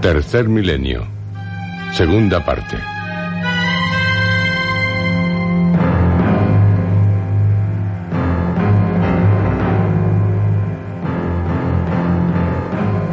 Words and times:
tercer 0.00 0.48
milenio, 0.48 1.06
segunda 1.92 2.44
parte. 2.44 2.76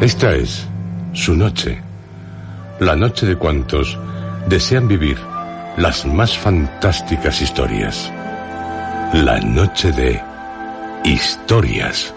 Esta 0.01 0.35
es 0.35 0.67
su 1.13 1.35
noche, 1.35 1.81
la 2.79 2.95
noche 2.95 3.25
de 3.25 3.37
cuantos 3.37 3.97
desean 4.47 4.87
vivir 4.87 5.17
las 5.77 6.05
más 6.05 6.37
fantásticas 6.37 7.41
historias. 7.41 8.11
La 9.13 9.39
noche 9.39 9.91
de 9.91 10.21
historias. 11.05 12.13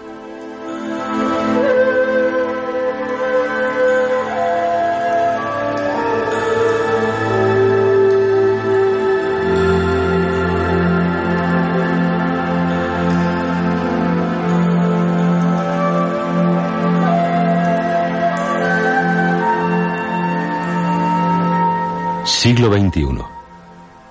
Siglo 22.47 22.71
XXI. 22.71 23.09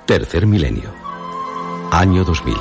Tercer 0.04 0.46
milenio. 0.46 0.90
Año 1.90 2.22
2000. 2.22 2.54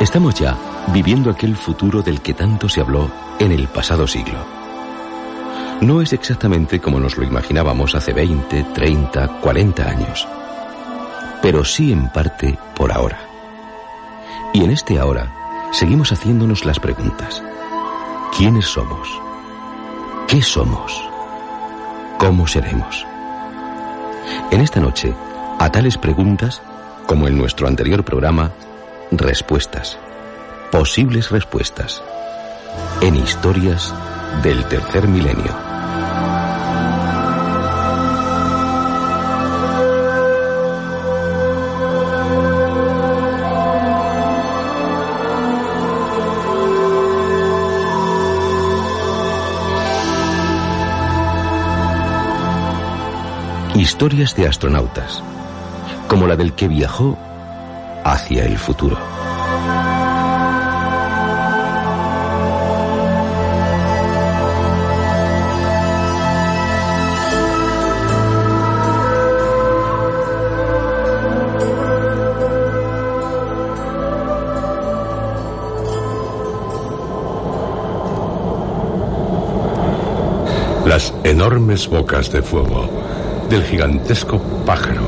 Estamos 0.00 0.34
ya 0.36 0.56
viviendo 0.86 1.30
aquel 1.30 1.54
futuro 1.54 2.00
del 2.00 2.22
que 2.22 2.32
tanto 2.32 2.66
se 2.66 2.80
habló 2.80 3.10
en 3.38 3.52
el 3.52 3.68
pasado 3.68 4.06
siglo. 4.06 4.38
No 5.82 6.00
es 6.00 6.14
exactamente 6.14 6.80
como 6.80 6.98
nos 6.98 7.18
lo 7.18 7.24
imaginábamos 7.24 7.94
hace 7.94 8.14
20, 8.14 8.68
30, 8.74 9.40
40 9.42 9.86
años, 9.86 10.26
pero 11.42 11.62
sí 11.62 11.92
en 11.92 12.08
parte 12.08 12.58
por 12.74 12.92
ahora. 12.92 13.18
Y 14.54 14.64
en 14.64 14.70
este 14.70 14.98
ahora 14.98 15.68
seguimos 15.72 16.10
haciéndonos 16.10 16.64
las 16.64 16.80
preguntas. 16.80 17.42
¿Quiénes 18.34 18.64
somos? 18.64 19.10
¿Qué 20.26 20.40
somos? 20.40 21.04
¿Cómo 22.16 22.46
seremos? 22.46 23.06
En 24.50 24.60
esta 24.60 24.80
noche, 24.80 25.12
a 25.58 25.70
tales 25.70 25.98
preguntas, 25.98 26.62
como 27.06 27.26
en 27.26 27.36
nuestro 27.36 27.66
anterior 27.66 28.04
programa, 28.04 28.52
respuestas, 29.10 29.98
posibles 30.70 31.30
respuestas, 31.30 32.02
en 33.00 33.16
historias 33.16 33.92
del 34.42 34.64
tercer 34.66 35.08
milenio. 35.08 35.65
Historias 53.78 54.34
de 54.34 54.48
astronautas, 54.48 55.22
como 56.08 56.26
la 56.26 56.34
del 56.34 56.54
que 56.54 56.66
viajó 56.66 57.18
hacia 58.04 58.46
el 58.46 58.56
futuro. 58.56 58.96
Las 80.86 81.12
enormes 81.24 81.88
bocas 81.88 82.32
de 82.32 82.40
fuego 82.40 82.88
del 83.48 83.62
gigantesco 83.64 84.40
pájaro 84.64 85.02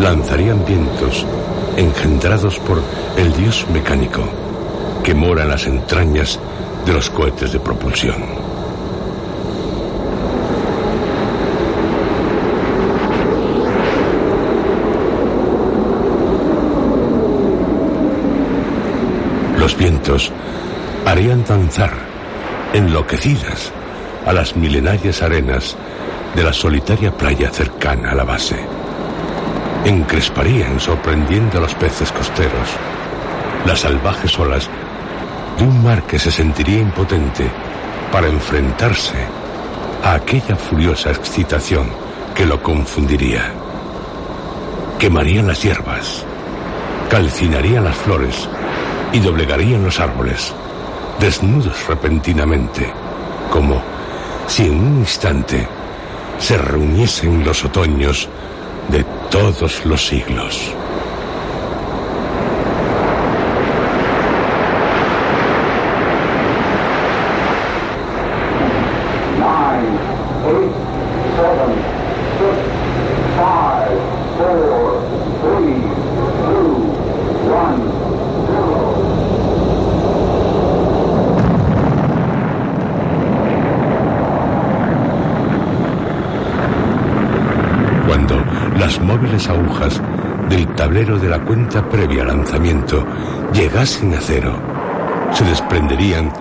lanzarían 0.00 0.64
vientos 0.64 1.26
engendrados 1.76 2.58
por 2.60 2.82
el 3.16 3.32
dios 3.32 3.66
mecánico 3.72 4.22
que 5.02 5.14
mora 5.14 5.42
en 5.42 5.48
las 5.48 5.66
entrañas 5.66 6.38
de 6.86 6.92
los 6.92 7.10
cohetes 7.10 7.52
de 7.52 7.60
propulsión. 7.60 8.16
Los 19.58 19.76
vientos 19.76 20.32
harían 21.04 21.44
danzar, 21.44 21.92
enloquecidas, 22.72 23.72
a 24.26 24.32
las 24.32 24.56
milenarias 24.56 25.22
arenas 25.22 25.76
de 26.34 26.44
la 26.44 26.52
solitaria 26.52 27.10
playa 27.16 27.50
cercana 27.50 28.12
a 28.12 28.14
la 28.14 28.24
base. 28.24 28.56
Encresparían 29.84 30.78
sorprendiendo 30.78 31.58
a 31.58 31.62
los 31.62 31.74
peces 31.74 32.12
costeros, 32.12 32.68
las 33.66 33.80
salvajes 33.80 34.38
olas 34.38 34.68
de 35.58 35.64
un 35.64 35.82
mar 35.82 36.02
que 36.04 36.18
se 36.18 36.30
sentiría 36.30 36.80
impotente 36.80 37.50
para 38.12 38.28
enfrentarse 38.28 39.16
a 40.02 40.14
aquella 40.14 40.56
furiosa 40.56 41.10
excitación 41.10 41.88
que 42.34 42.46
lo 42.46 42.62
confundiría. 42.62 43.52
Quemarían 44.98 45.46
las 45.46 45.62
hierbas, 45.62 46.24
calcinarían 47.10 47.84
las 47.84 47.96
flores 47.96 48.48
y 49.12 49.18
doblegarían 49.18 49.84
los 49.84 49.98
árboles, 49.98 50.52
desnudos 51.18 51.86
repentinamente, 51.88 52.92
como 53.50 53.82
si 54.46 54.66
en 54.66 54.78
un 54.78 54.98
instante 54.98 55.66
se 56.40 56.58
reuniesen 56.58 57.44
los 57.44 57.64
otoños 57.64 58.28
de 58.88 59.04
todos 59.30 59.84
los 59.84 60.06
siglos. 60.06 60.74
Agujas 89.48 90.00
del 90.48 90.66
tablero 90.74 91.18
de 91.18 91.28
la 91.28 91.40
cuenta 91.44 91.88
previa 91.88 92.22
al 92.22 92.28
lanzamiento 92.28 93.06
llegasen 93.52 94.14
a 94.14 94.20
cero, 94.20 94.52
se 95.32 95.44
desprenderían 95.44 96.32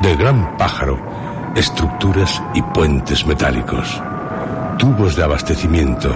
del 0.00 0.16
gran 0.16 0.56
pájaro 0.56 0.98
estructuras 1.54 2.42
y 2.54 2.62
puentes 2.62 3.26
metálicos, 3.26 4.00
tubos 4.78 5.16
de 5.16 5.24
abastecimiento 5.24 6.14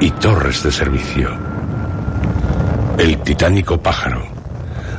y 0.00 0.10
torres 0.10 0.62
de 0.62 0.70
servicio. 0.70 1.30
El 2.98 3.18
titánico 3.18 3.78
pájaro, 3.78 4.22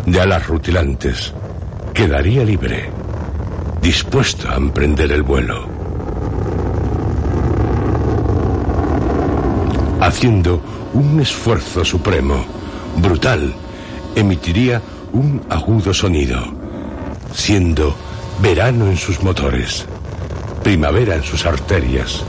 de 0.06 0.20
alas 0.20 0.48
rutilantes, 0.48 1.34
quedaría 1.94 2.44
libre, 2.44 2.90
dispuesto 3.82 4.50
a 4.50 4.56
emprender 4.56 5.12
el 5.12 5.24
vuelo. 5.24 5.75
Haciendo 10.06 10.62
un 10.94 11.20
esfuerzo 11.20 11.84
supremo, 11.84 12.46
brutal, 12.98 13.52
emitiría 14.14 14.80
un 15.14 15.42
agudo 15.50 15.96
sonido, 15.96 16.46
siendo 17.34 17.96
verano 18.40 18.86
en 18.86 18.98
sus 18.98 19.24
motores, 19.24 19.88
primavera 20.64 21.16
en 21.16 21.24
sus 21.24 21.48
arterias, 21.48 22.24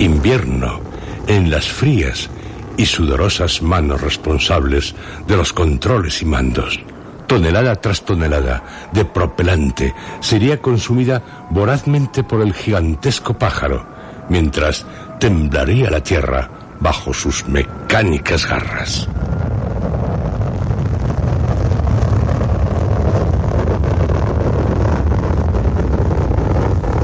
invierno 0.00 0.80
en 1.28 1.52
las 1.52 1.68
frías 1.68 2.30
y 2.76 2.84
sudorosas 2.84 3.62
manos 3.62 4.00
responsables 4.00 4.96
de 5.28 5.36
los 5.36 5.52
controles 5.52 6.20
y 6.22 6.24
mandos. 6.24 6.80
Tonelada 7.28 7.76
tras 7.76 8.04
tonelada 8.04 8.90
de 8.90 9.04
propelante 9.04 9.94
sería 10.18 10.60
consumida 10.60 11.46
vorazmente 11.50 12.24
por 12.24 12.42
el 12.42 12.52
gigantesco 12.52 13.38
pájaro, 13.38 13.86
mientras 14.28 14.84
temblaría 15.20 15.90
la 15.90 16.02
tierra 16.02 16.57
bajo 16.80 17.12
sus 17.12 17.46
mecánicas 17.48 18.46
garras. 18.46 19.08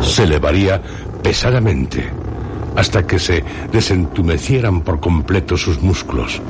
Se 0.03 0.25
elevaría 0.25 0.81
pesadamente 1.23 2.11
hasta 2.76 3.06
que 3.06 3.19
se 3.19 3.44
desentumecieran 3.73 4.82
por 4.82 5.00
completo 5.00 5.56
sus 5.56 5.81
músculos, 5.81 6.41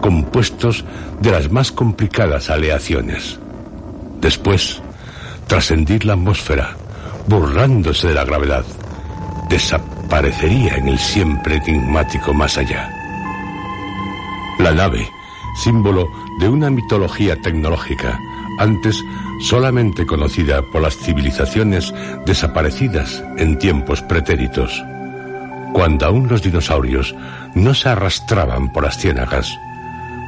compuestos 0.00 0.84
de 1.20 1.30
las 1.30 1.50
más 1.50 1.72
complicadas 1.72 2.50
aleaciones. 2.50 3.38
Después, 4.20 4.80
trascendir 5.46 6.04
la 6.04 6.14
atmósfera, 6.14 6.76
burlándose 7.26 8.08
de 8.08 8.14
la 8.14 8.24
gravedad, 8.24 8.64
desaparecería 10.14 10.76
en 10.76 10.88
el 10.88 10.98
siempre 10.98 11.56
enigmático 11.56 12.32
más 12.32 12.56
allá. 12.56 12.88
La 14.60 14.70
nave, 14.70 15.10
símbolo 15.56 16.08
de 16.38 16.48
una 16.48 16.70
mitología 16.70 17.40
tecnológica, 17.40 18.20
antes 18.60 19.02
solamente 19.40 20.06
conocida 20.06 20.62
por 20.70 20.82
las 20.82 20.96
civilizaciones 20.96 21.92
desaparecidas 22.26 23.24
en 23.38 23.58
tiempos 23.58 24.02
pretéritos, 24.02 24.84
cuando 25.72 26.06
aún 26.06 26.28
los 26.28 26.42
dinosaurios 26.42 27.12
no 27.56 27.74
se 27.74 27.88
arrastraban 27.88 28.72
por 28.72 28.84
las 28.84 28.96
ciénagas, 28.96 29.58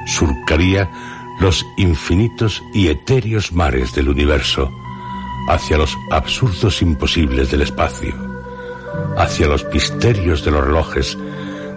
surcaría 0.07 0.91
los 1.39 1.65
infinitos 1.77 2.61
y 2.75 2.89
etéreos 2.89 3.53
mares 3.53 3.95
del 3.95 4.09
universo 4.09 4.69
hacia 5.49 5.79
los 5.79 5.97
absurdos 6.11 6.83
imposibles 6.83 7.53
del 7.53 7.63
espacio, 7.63 8.36
hacia 9.17 9.47
los 9.47 9.65
misterios 9.73 10.45
de 10.45 10.51
los 10.51 10.65
relojes 10.65 11.17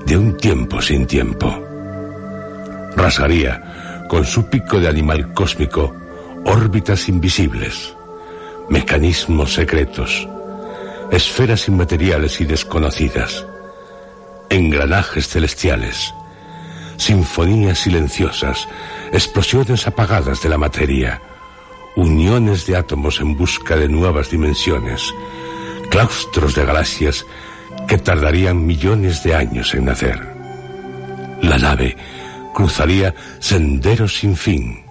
de 0.06 0.18
un 0.18 0.38
tiempo 0.38 0.82
sin 0.82 1.08
tiempo. 1.08 1.64
Rasgaría 2.96 4.06
con 4.08 4.26
su 4.26 4.50
pico 4.50 4.80
de 4.80 4.88
animal 4.88 5.34
cósmico 5.34 5.96
órbitas 6.46 7.08
invisibles, 7.10 7.96
mecanismos 8.70 9.54
secretos, 9.54 10.28
esferas 11.12 11.68
inmateriales 11.68 12.40
y 12.42 12.46
desconocidas 12.46 13.46
engranajes 14.50 15.28
celestiales, 15.28 16.14
sinfonías 16.98 17.80
silenciosas, 17.80 18.68
explosiones 19.12 19.88
apagadas 19.88 20.42
de 20.42 20.50
la 20.50 20.58
materia, 20.58 21.22
uniones 21.96 22.66
de 22.66 22.76
átomos 22.76 23.20
en 23.22 23.38
busca 23.38 23.76
de 23.76 23.88
nuevas 23.88 24.32
dimensiones, 24.32 25.14
claustros 25.90 26.56
de 26.56 26.66
galaxias 26.66 27.26
que 27.88 27.98
tardarían 27.98 28.66
millones 28.66 29.24
de 29.24 29.36
años 29.36 29.74
en 29.74 29.86
nacer. 29.86 30.20
La 31.42 31.58
nave 31.58 31.98
cruzaría 32.54 33.16
senderos 33.40 34.18
sin 34.18 34.36
fin, 34.36 34.86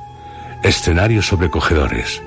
escenarios 0.62 1.27
sobrecogedores, 1.27 2.23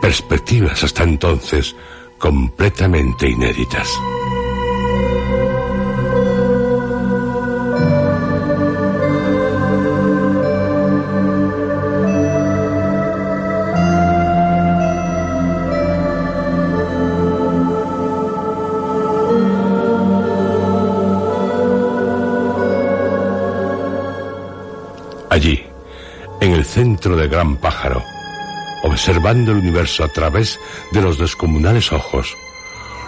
perspectivas 0.00 0.82
hasta 0.82 1.02
entonces 1.02 1.76
completamente 2.18 3.28
inéditas. 3.28 3.88
Allí, 25.30 25.62
en 26.40 26.52
el 26.52 26.64
centro 26.64 27.16
del 27.16 27.28
gran 27.28 27.56
pájaro, 27.56 28.02
observando 28.82 29.52
el 29.52 29.58
universo 29.58 30.04
a 30.04 30.08
través 30.08 30.58
de 30.90 31.02
los 31.02 31.18
descomunales 31.18 31.92
ojos, 31.92 32.34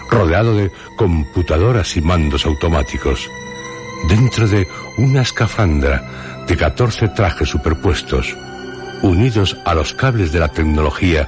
rodeado 0.09 0.55
de 0.55 0.71
computadoras 0.97 1.97
y 1.97 2.01
mandos 2.01 2.45
automáticos, 2.45 3.29
dentro 4.07 4.47
de 4.47 4.67
una 4.97 5.21
escafandra 5.21 6.45
de 6.47 6.55
14 6.57 7.07
trajes 7.09 7.49
superpuestos, 7.49 8.35
unidos 9.01 9.57
a 9.65 9.73
los 9.73 9.93
cables 9.93 10.31
de 10.31 10.39
la 10.39 10.49
tecnología 10.49 11.27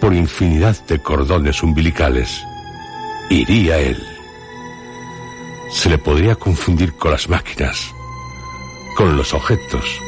por 0.00 0.12
infinidad 0.12 0.76
de 0.86 0.98
cordones 0.98 1.62
umbilicales, 1.62 2.44
iría 3.30 3.78
él. 3.78 4.02
Se 5.70 5.88
le 5.88 5.98
podría 5.98 6.36
confundir 6.36 6.94
con 6.94 7.12
las 7.12 7.28
máquinas, 7.28 7.94
con 8.96 9.16
los 9.16 9.32
objetos, 9.32 10.00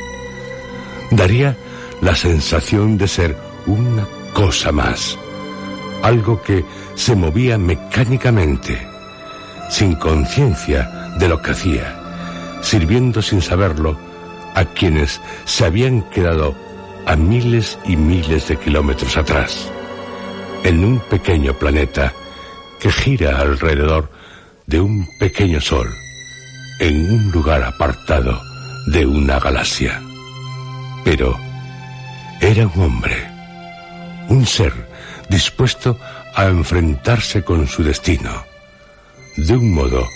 daría 1.10 1.56
la 2.00 2.14
sensación 2.14 2.98
de 2.98 3.08
ser 3.08 3.36
una 3.66 4.06
cosa 4.32 4.72
más, 4.72 5.18
algo 6.02 6.42
que 6.42 6.64
se 6.94 7.14
movía 7.14 7.58
mecánicamente, 7.58 8.78
sin 9.70 9.94
conciencia 9.94 11.14
de 11.18 11.28
lo 11.28 11.40
que 11.42 11.50
hacía, 11.50 12.00
sirviendo 12.62 13.22
sin 13.22 13.42
saberlo 13.42 13.98
a 14.54 14.64
quienes 14.64 15.20
se 15.44 15.64
habían 15.64 16.02
quedado 16.10 16.54
a 17.06 17.16
miles 17.16 17.78
y 17.84 17.96
miles 17.96 18.48
de 18.48 18.56
kilómetros 18.56 19.16
atrás, 19.16 19.70
en 20.64 20.84
un 20.84 20.98
pequeño 21.00 21.54
planeta 21.54 22.12
que 22.78 22.90
gira 22.90 23.40
alrededor 23.40 24.10
de 24.66 24.80
un 24.80 25.08
pequeño 25.18 25.60
sol, 25.60 25.88
en 26.80 27.10
un 27.10 27.30
lugar 27.32 27.62
apartado 27.62 28.40
de 28.86 29.06
una 29.06 29.38
galaxia. 29.38 30.02
Pero 31.04 31.38
era 32.40 32.66
un 32.66 32.82
hombre, 32.82 33.30
un 34.28 34.46
ser 34.46 34.72
dispuesto 35.28 35.98
a 36.34 36.44
enfrentarse 36.46 37.42
con 37.42 37.66
su 37.66 37.82
destino, 37.82 38.44
de 39.36 39.56
un 39.56 39.72
modo 39.72 40.06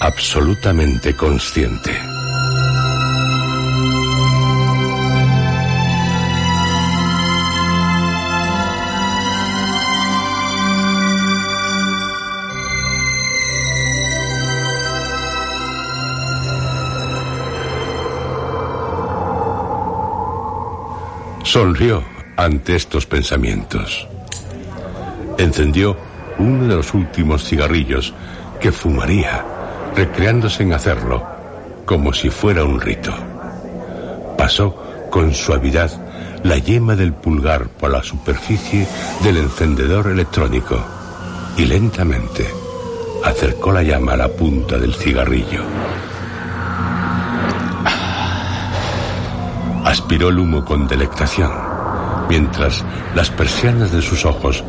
absolutamente 0.00 1.14
consciente. 1.16 1.92
Sonrió 21.54 22.02
ante 22.36 22.74
estos 22.74 23.06
pensamientos. 23.06 24.08
Encendió 25.38 25.96
uno 26.36 26.66
de 26.66 26.74
los 26.74 26.92
últimos 26.94 27.44
cigarrillos 27.44 28.12
que 28.60 28.72
fumaría, 28.72 29.44
recreándose 29.94 30.64
en 30.64 30.72
hacerlo 30.72 31.24
como 31.84 32.12
si 32.12 32.28
fuera 32.28 32.64
un 32.64 32.80
rito. 32.80 33.14
Pasó 34.36 34.74
con 35.12 35.32
suavidad 35.32 35.92
la 36.42 36.58
yema 36.58 36.96
del 36.96 37.12
pulgar 37.12 37.68
por 37.68 37.92
la 37.92 38.02
superficie 38.02 38.88
del 39.22 39.36
encendedor 39.36 40.08
electrónico 40.08 40.84
y 41.56 41.66
lentamente 41.66 42.48
acercó 43.22 43.70
la 43.70 43.84
llama 43.84 44.14
a 44.14 44.16
la 44.16 44.28
punta 44.28 44.76
del 44.76 44.92
cigarrillo. 44.92 45.62
Aspiró 49.84 50.30
el 50.30 50.38
humo 50.38 50.64
con 50.64 50.88
delectación, 50.88 51.52
mientras 52.30 52.82
las 53.14 53.30
persianas 53.30 53.92
de 53.92 54.00
sus 54.00 54.24
ojos 54.24 54.64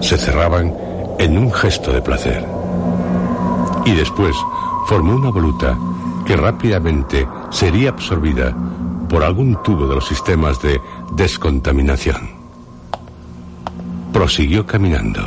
se 0.00 0.16
cerraban 0.16 0.74
en 1.18 1.36
un 1.36 1.52
gesto 1.52 1.92
de 1.92 2.00
placer. 2.00 2.44
Y 3.84 3.92
después 3.92 4.34
formó 4.86 5.14
una 5.14 5.30
voluta 5.30 5.76
que 6.24 6.34
rápidamente 6.34 7.28
sería 7.50 7.90
absorbida 7.90 8.56
por 9.08 9.22
algún 9.22 9.62
tubo 9.62 9.86
de 9.86 9.96
los 9.96 10.06
sistemas 10.06 10.60
de 10.62 10.80
descontaminación. 11.12 12.30
Prosiguió 14.14 14.66
caminando. 14.66 15.20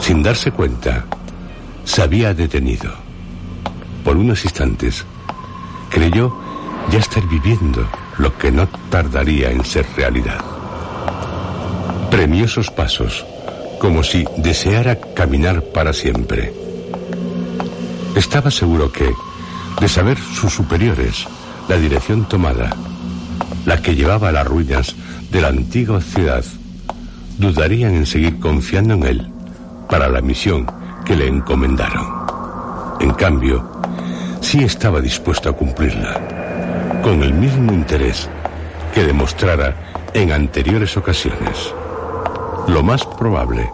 Sin 0.00 0.24
darse 0.24 0.50
cuenta, 0.50 1.04
se 1.84 2.02
había 2.02 2.34
detenido. 2.34 2.90
Por 4.04 4.16
unos 4.16 4.44
instantes, 4.44 5.04
creyó 5.90 6.34
ya 6.90 6.98
estar 6.98 7.22
viviendo 7.28 7.86
lo 8.20 8.36
que 8.36 8.52
no 8.52 8.68
tardaría 8.90 9.50
en 9.50 9.64
ser 9.64 9.86
realidad. 9.96 10.44
Premió 12.10 12.46
sus 12.46 12.70
pasos, 12.70 13.24
como 13.78 14.02
si 14.02 14.26
deseara 14.36 15.00
caminar 15.14 15.62
para 15.62 15.94
siempre. 15.94 16.52
Estaba 18.14 18.50
seguro 18.50 18.92
que, 18.92 19.10
de 19.80 19.88
saber 19.88 20.18
sus 20.18 20.52
superiores 20.52 21.26
la 21.68 21.78
dirección 21.78 22.28
tomada, 22.28 22.70
la 23.64 23.80
que 23.80 23.94
llevaba 23.94 24.28
a 24.28 24.32
las 24.32 24.46
ruinas 24.46 24.94
de 25.30 25.40
la 25.40 25.48
antigua 25.48 26.02
ciudad, 26.02 26.44
dudarían 27.38 27.94
en 27.94 28.04
seguir 28.04 28.38
confiando 28.38 28.94
en 28.94 29.04
él 29.04 29.28
para 29.88 30.08
la 30.08 30.20
misión 30.20 30.66
que 31.06 31.16
le 31.16 31.26
encomendaron. 31.26 32.06
En 33.00 33.12
cambio, 33.12 33.64
sí 34.42 34.58
estaba 34.58 35.00
dispuesto 35.00 35.48
a 35.48 35.52
cumplirla, 35.52 36.39
con 37.02 37.22
el 37.22 37.32
mismo 37.32 37.72
interés 37.72 38.28
que 38.94 39.04
demostrara 39.04 39.74
en 40.12 40.32
anteriores 40.32 40.96
ocasiones. 40.96 41.74
Lo 42.68 42.82
más 42.82 43.04
probable 43.04 43.70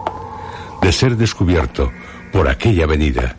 de 0.81 0.91
ser 0.91 1.17
descubierto 1.17 1.91
por 2.31 2.47
aquella 2.47 2.85
avenida 2.85 3.35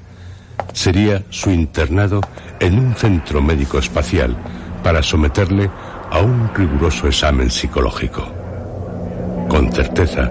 sería 0.72 1.22
su 1.30 1.50
internado 1.50 2.20
en 2.60 2.78
un 2.78 2.94
centro 2.94 3.40
médico 3.40 3.78
espacial 3.78 4.36
para 4.82 5.02
someterle 5.02 5.70
a 6.10 6.20
un 6.20 6.50
riguroso 6.54 7.06
examen 7.06 7.50
psicológico. 7.50 8.26
Con 9.48 9.72
certeza, 9.72 10.30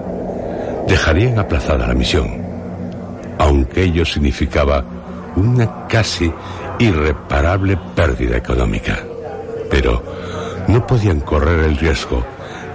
dejarían 0.86 1.38
aplazada 1.38 1.86
la 1.86 1.94
misión, 1.94 2.42
aunque 3.38 3.84
ello 3.84 4.04
significaba 4.04 4.84
una 5.36 5.86
casi 5.86 6.32
irreparable 6.78 7.78
pérdida 7.94 8.36
económica. 8.36 9.07
Pero 9.70 10.02
no 10.68 10.86
podían 10.86 11.20
correr 11.20 11.60
el 11.64 11.76
riesgo 11.76 12.24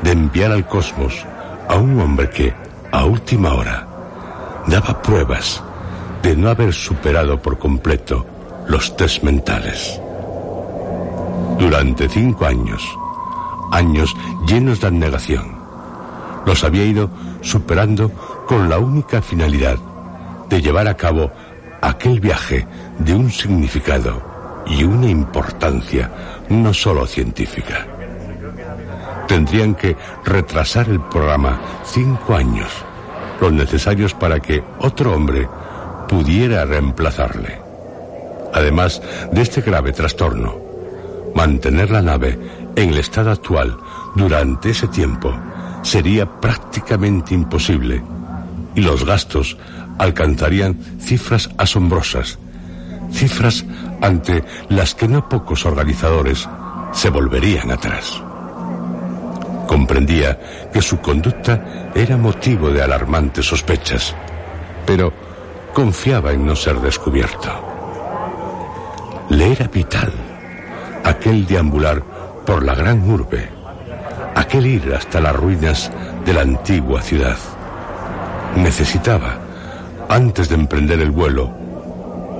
de 0.01 0.11
enviar 0.11 0.51
al 0.51 0.67
cosmos 0.67 1.25
a 1.67 1.75
un 1.75 1.99
hombre 1.99 2.29
que, 2.29 2.53
a 2.91 3.05
última 3.05 3.53
hora, 3.53 3.87
daba 4.67 5.01
pruebas 5.01 5.63
de 6.21 6.35
no 6.35 6.49
haber 6.49 6.73
superado 6.73 7.41
por 7.41 7.57
completo 7.57 8.25
los 8.67 8.95
test 8.95 9.23
mentales. 9.23 9.99
Durante 11.59 12.09
cinco 12.09 12.45
años, 12.45 12.83
años 13.71 14.15
llenos 14.47 14.81
de 14.81 14.87
abnegación, 14.87 15.57
los 16.45 16.63
había 16.63 16.85
ido 16.85 17.09
superando 17.41 18.09
con 18.47 18.69
la 18.69 18.77
única 18.77 19.21
finalidad 19.21 19.77
de 20.49 20.61
llevar 20.61 20.87
a 20.87 20.95
cabo 20.95 21.31
aquel 21.81 22.19
viaje 22.19 22.67
de 22.99 23.13
un 23.13 23.31
significado 23.31 24.21
y 24.65 24.83
una 24.83 25.07
importancia 25.07 26.09
no 26.49 26.73
solo 26.73 27.05
científica. 27.05 27.87
Tendrían 29.27 29.75
que 29.75 29.95
retrasar 30.25 30.89
el 30.89 30.99
programa 31.01 31.59
cinco 31.85 32.35
años, 32.35 32.69
los 33.39 33.53
necesarios 33.53 34.13
para 34.13 34.39
que 34.39 34.63
otro 34.79 35.13
hombre 35.13 35.47
pudiera 36.07 36.65
reemplazarle. 36.65 37.59
Además 38.53 39.01
de 39.31 39.41
este 39.41 39.61
grave 39.61 39.93
trastorno, 39.93 40.55
mantener 41.33 41.89
la 41.89 42.01
nave 42.01 42.37
en 42.75 42.89
el 42.89 42.97
estado 42.99 43.31
actual 43.31 43.77
durante 44.15 44.69
ese 44.69 44.87
tiempo 44.87 45.33
sería 45.81 46.25
prácticamente 46.39 47.33
imposible 47.33 48.03
y 48.75 48.81
los 48.81 49.05
gastos 49.05 49.57
alcanzarían 49.97 50.77
cifras 50.99 51.49
asombrosas, 51.57 52.39
cifras 53.11 53.65
ante 54.03 54.43
las 54.67 54.93
que 54.93 55.07
no 55.07 55.29
pocos 55.29 55.65
organizadores 55.65 56.47
se 56.91 57.09
volverían 57.09 57.71
atrás. 57.71 58.21
Comprendía 59.65 60.69
que 60.73 60.81
su 60.81 60.99
conducta 60.99 61.89
era 61.95 62.17
motivo 62.17 62.69
de 62.69 62.83
alarmantes 62.83 63.45
sospechas, 63.45 64.13
pero 64.85 65.13
confiaba 65.73 66.33
en 66.33 66.45
no 66.45 66.53
ser 66.53 66.79
descubierto. 66.81 67.49
Le 69.29 69.53
era 69.53 69.67
vital 69.67 70.11
aquel 71.05 71.45
deambular 71.45 72.03
por 72.45 72.61
la 72.63 72.75
gran 72.75 73.09
urbe, 73.09 73.49
aquel 74.35 74.67
ir 74.67 74.93
hasta 74.93 75.21
las 75.21 75.35
ruinas 75.35 75.89
de 76.25 76.33
la 76.33 76.41
antigua 76.41 77.01
ciudad. 77.01 77.37
Necesitaba, 78.57 79.37
antes 80.09 80.49
de 80.49 80.55
emprender 80.55 80.99
el 80.99 81.11
vuelo, 81.11 81.62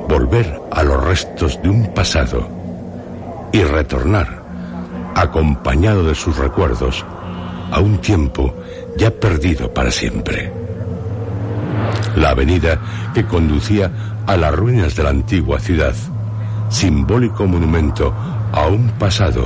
volver 0.08 0.62
a 0.72 0.84
los 0.84 1.04
restos 1.04 1.62
de 1.62 1.70
un 1.70 1.94
pasado 1.94 2.48
y 3.52 3.64
retornar, 3.64 4.44
acompañado 5.16 6.04
de 6.04 6.16
sus 6.16 6.38
recuerdos, 6.38 7.06
a 7.72 7.80
un 7.80 7.98
tiempo 8.00 8.54
ya 8.98 9.12
perdido 9.12 9.74
para 9.74 9.92
siempre. 9.92 10.52
La 12.16 12.30
avenida 12.30 12.80
que 13.14 13.26
conducía 13.26 13.92
a 14.28 14.38
las 14.38 14.54
ruinas 14.54 14.96
de 14.96 15.04
la 15.04 15.10
antigua 15.10 15.60
ciudad, 15.60 15.96
simbólico 16.70 17.46
monumento 17.48 18.14
a 18.52 18.68
un 18.68 18.90
pasado 18.92 19.46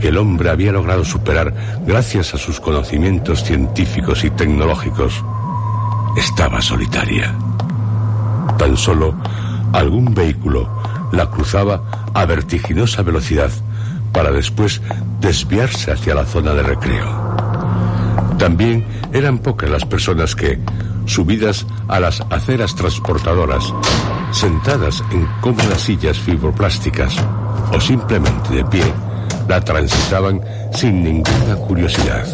que 0.00 0.08
el 0.08 0.16
hombre 0.16 0.50
había 0.50 0.72
logrado 0.72 1.04
superar 1.04 1.52
gracias 1.86 2.34
a 2.34 2.38
sus 2.38 2.58
conocimientos 2.58 3.44
científicos 3.44 4.24
y 4.24 4.30
tecnológicos, 4.30 5.22
estaba 6.16 6.60
solitaria. 6.62 7.34
Tan 8.58 8.76
solo 8.76 9.14
algún 9.72 10.14
vehículo 10.14 10.68
la 11.12 11.30
cruzaba 11.30 11.82
a 12.14 12.24
vertiginosa 12.24 13.02
velocidad 13.02 13.50
para 14.12 14.30
después 14.30 14.80
desviarse 15.20 15.92
hacia 15.92 16.14
la 16.14 16.24
zona 16.24 16.52
de 16.54 16.62
recreo. 16.62 17.36
También 18.38 18.84
eran 19.12 19.38
pocas 19.38 19.70
las 19.70 19.84
personas 19.84 20.34
que, 20.34 20.58
subidas 21.06 21.66
a 21.88 22.00
las 22.00 22.20
aceras 22.30 22.74
transportadoras, 22.74 23.72
sentadas 24.32 25.02
en 25.10 25.26
cómodas 25.40 25.82
sillas 25.82 26.18
fibroplásticas 26.18 27.16
o 27.72 27.80
simplemente 27.80 28.54
de 28.54 28.64
pie, 28.64 28.84
la 29.48 29.60
transitaban 29.60 30.40
sin 30.72 31.02
ninguna 31.02 31.56
curiosidad, 31.56 32.26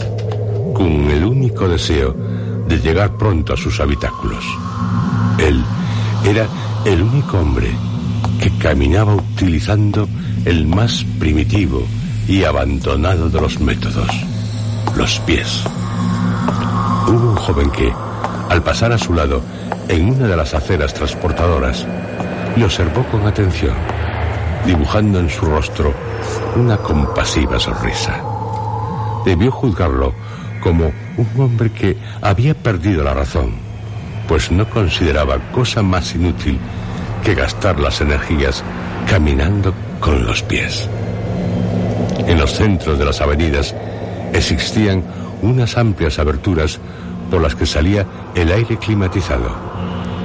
con 0.74 1.10
el 1.10 1.24
único 1.24 1.68
deseo 1.68 2.14
de 2.68 2.78
llegar 2.78 3.16
pronto 3.16 3.54
a 3.54 3.56
sus 3.56 3.80
habitáculos. 3.80 4.44
Él 5.38 5.62
era 6.24 6.46
el 6.86 7.02
único 7.02 7.38
hombre 7.38 7.68
que 8.40 8.48
caminaba 8.58 9.16
utilizando 9.16 10.08
el 10.44 10.68
más 10.68 11.04
primitivo 11.18 11.82
y 12.28 12.44
abandonado 12.44 13.28
de 13.28 13.40
los 13.40 13.58
métodos, 13.58 14.08
los 14.96 15.18
pies. 15.20 15.64
Hubo 17.08 17.30
un 17.30 17.36
joven 17.36 17.70
que, 17.70 17.92
al 18.48 18.62
pasar 18.62 18.92
a 18.92 18.98
su 18.98 19.12
lado 19.14 19.42
en 19.88 20.10
una 20.10 20.28
de 20.28 20.36
las 20.36 20.54
aceras 20.54 20.94
transportadoras, 20.94 21.84
le 22.54 22.64
observó 22.64 23.02
con 23.10 23.26
atención, 23.26 23.74
dibujando 24.64 25.18
en 25.18 25.28
su 25.28 25.44
rostro 25.44 25.92
una 26.54 26.76
compasiva 26.76 27.58
sonrisa. 27.58 28.22
Debió 29.24 29.50
juzgarlo 29.50 30.14
como 30.62 30.92
un 31.16 31.40
hombre 31.40 31.72
que 31.72 31.96
había 32.22 32.54
perdido 32.54 33.02
la 33.02 33.12
razón, 33.12 33.65
pues 34.28 34.50
no 34.50 34.68
consideraba 34.68 35.38
cosa 35.52 35.82
más 35.82 36.14
inútil 36.14 36.58
que 37.24 37.34
gastar 37.34 37.78
las 37.80 38.00
energías 38.00 38.62
caminando 39.08 39.74
con 40.00 40.24
los 40.26 40.42
pies. 40.42 40.88
En 42.26 42.38
los 42.38 42.52
centros 42.52 42.98
de 42.98 43.04
las 43.04 43.20
avenidas 43.20 43.74
existían 44.32 45.04
unas 45.42 45.76
amplias 45.76 46.18
aberturas 46.18 46.80
por 47.30 47.40
las 47.40 47.54
que 47.54 47.66
salía 47.66 48.06
el 48.34 48.52
aire 48.52 48.76
climatizado, 48.78 49.50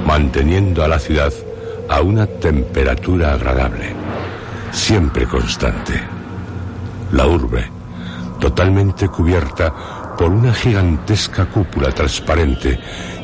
manteniendo 0.06 0.84
a 0.84 0.88
la 0.88 0.98
ciudad 0.98 1.32
a 1.88 2.00
una 2.00 2.26
temperatura 2.26 3.34
agradable, 3.34 3.94
siempre 4.70 5.26
constante. 5.26 6.00
La 7.12 7.26
urbe, 7.26 7.68
totalmente 8.40 9.08
cubierta 9.08 9.72
por 10.16 10.30
una 10.30 10.52
gigantesca 10.52 11.46
cúpula 11.46 11.90
transparente 11.90 12.78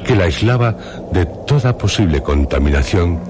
que 0.09 0.17
la 0.17 0.25
aislaba 0.25 0.73
de 1.13 1.27
toda 1.47 1.77
posible 1.77 2.23
contaminación, 2.23 3.21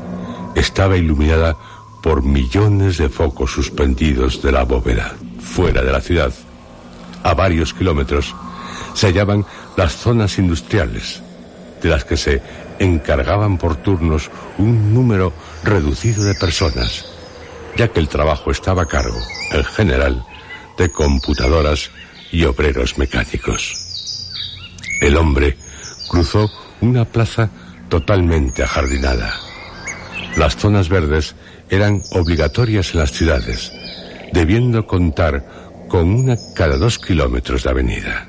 estaba 0.54 0.96
iluminada 0.96 1.56
por 2.04 2.22
millones 2.22 2.98
de 2.98 3.08
focos 3.08 3.50
suspendidos 3.50 4.40
de 4.42 4.52
la 4.52 4.62
bóveda. 4.62 5.12
Fuera 5.40 5.82
de 5.82 5.90
la 5.90 6.00
ciudad, 6.00 6.32
A 7.24 7.34
varios 7.34 7.74
kilómetros 7.74 8.32
se 8.94 9.08
hallaban 9.08 9.44
las 9.76 9.96
zonas 9.96 10.38
industriales, 10.38 11.20
de 11.82 11.88
las 11.88 12.04
que 12.04 12.16
se 12.16 12.40
encargaban 12.78 13.58
por 13.58 13.74
turnos 13.74 14.30
un 14.58 14.94
número 14.94 15.32
reducido 15.64 16.22
de 16.22 16.34
personas, 16.36 17.06
ya 17.76 17.88
que 17.88 17.98
el 17.98 18.08
trabajo 18.08 18.52
estaba 18.52 18.82
a 18.82 18.86
cargo, 18.86 19.18
en 19.50 19.64
general, 19.64 20.24
de 20.78 20.88
computadoras 20.90 21.90
y 22.30 22.44
obreros 22.44 22.98
mecánicos. 22.98 23.74
El 25.00 25.16
hombre 25.16 25.58
cruzó 26.08 26.48
una 26.80 27.04
plaza 27.04 27.50
totalmente 27.88 28.62
ajardinada. 28.62 29.34
Las 30.36 30.56
zonas 30.56 30.88
verdes 30.88 31.34
eran 31.70 32.00
obligatorias 32.12 32.94
en 32.94 33.00
las 33.00 33.12
ciudades, 33.12 33.72
debiendo 34.32 34.86
contar 34.86 35.44
con 35.88 36.12
una 36.12 36.36
cada 36.54 36.76
dos 36.76 36.98
kilómetros 36.98 37.62
de 37.62 37.70
avenida. 37.70 38.28